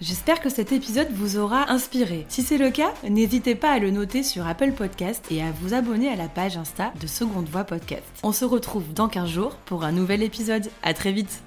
[0.00, 2.24] J'espère que cet épisode vous aura inspiré.
[2.30, 5.74] Si c'est le cas, n'hésitez pas à le noter sur Apple Podcast et à vous
[5.74, 8.02] abonner à la page Insta de Seconde Voix Podcast.
[8.22, 10.70] On se retrouve dans 15 jours pour un nouvel épisode.
[10.82, 11.42] À très vite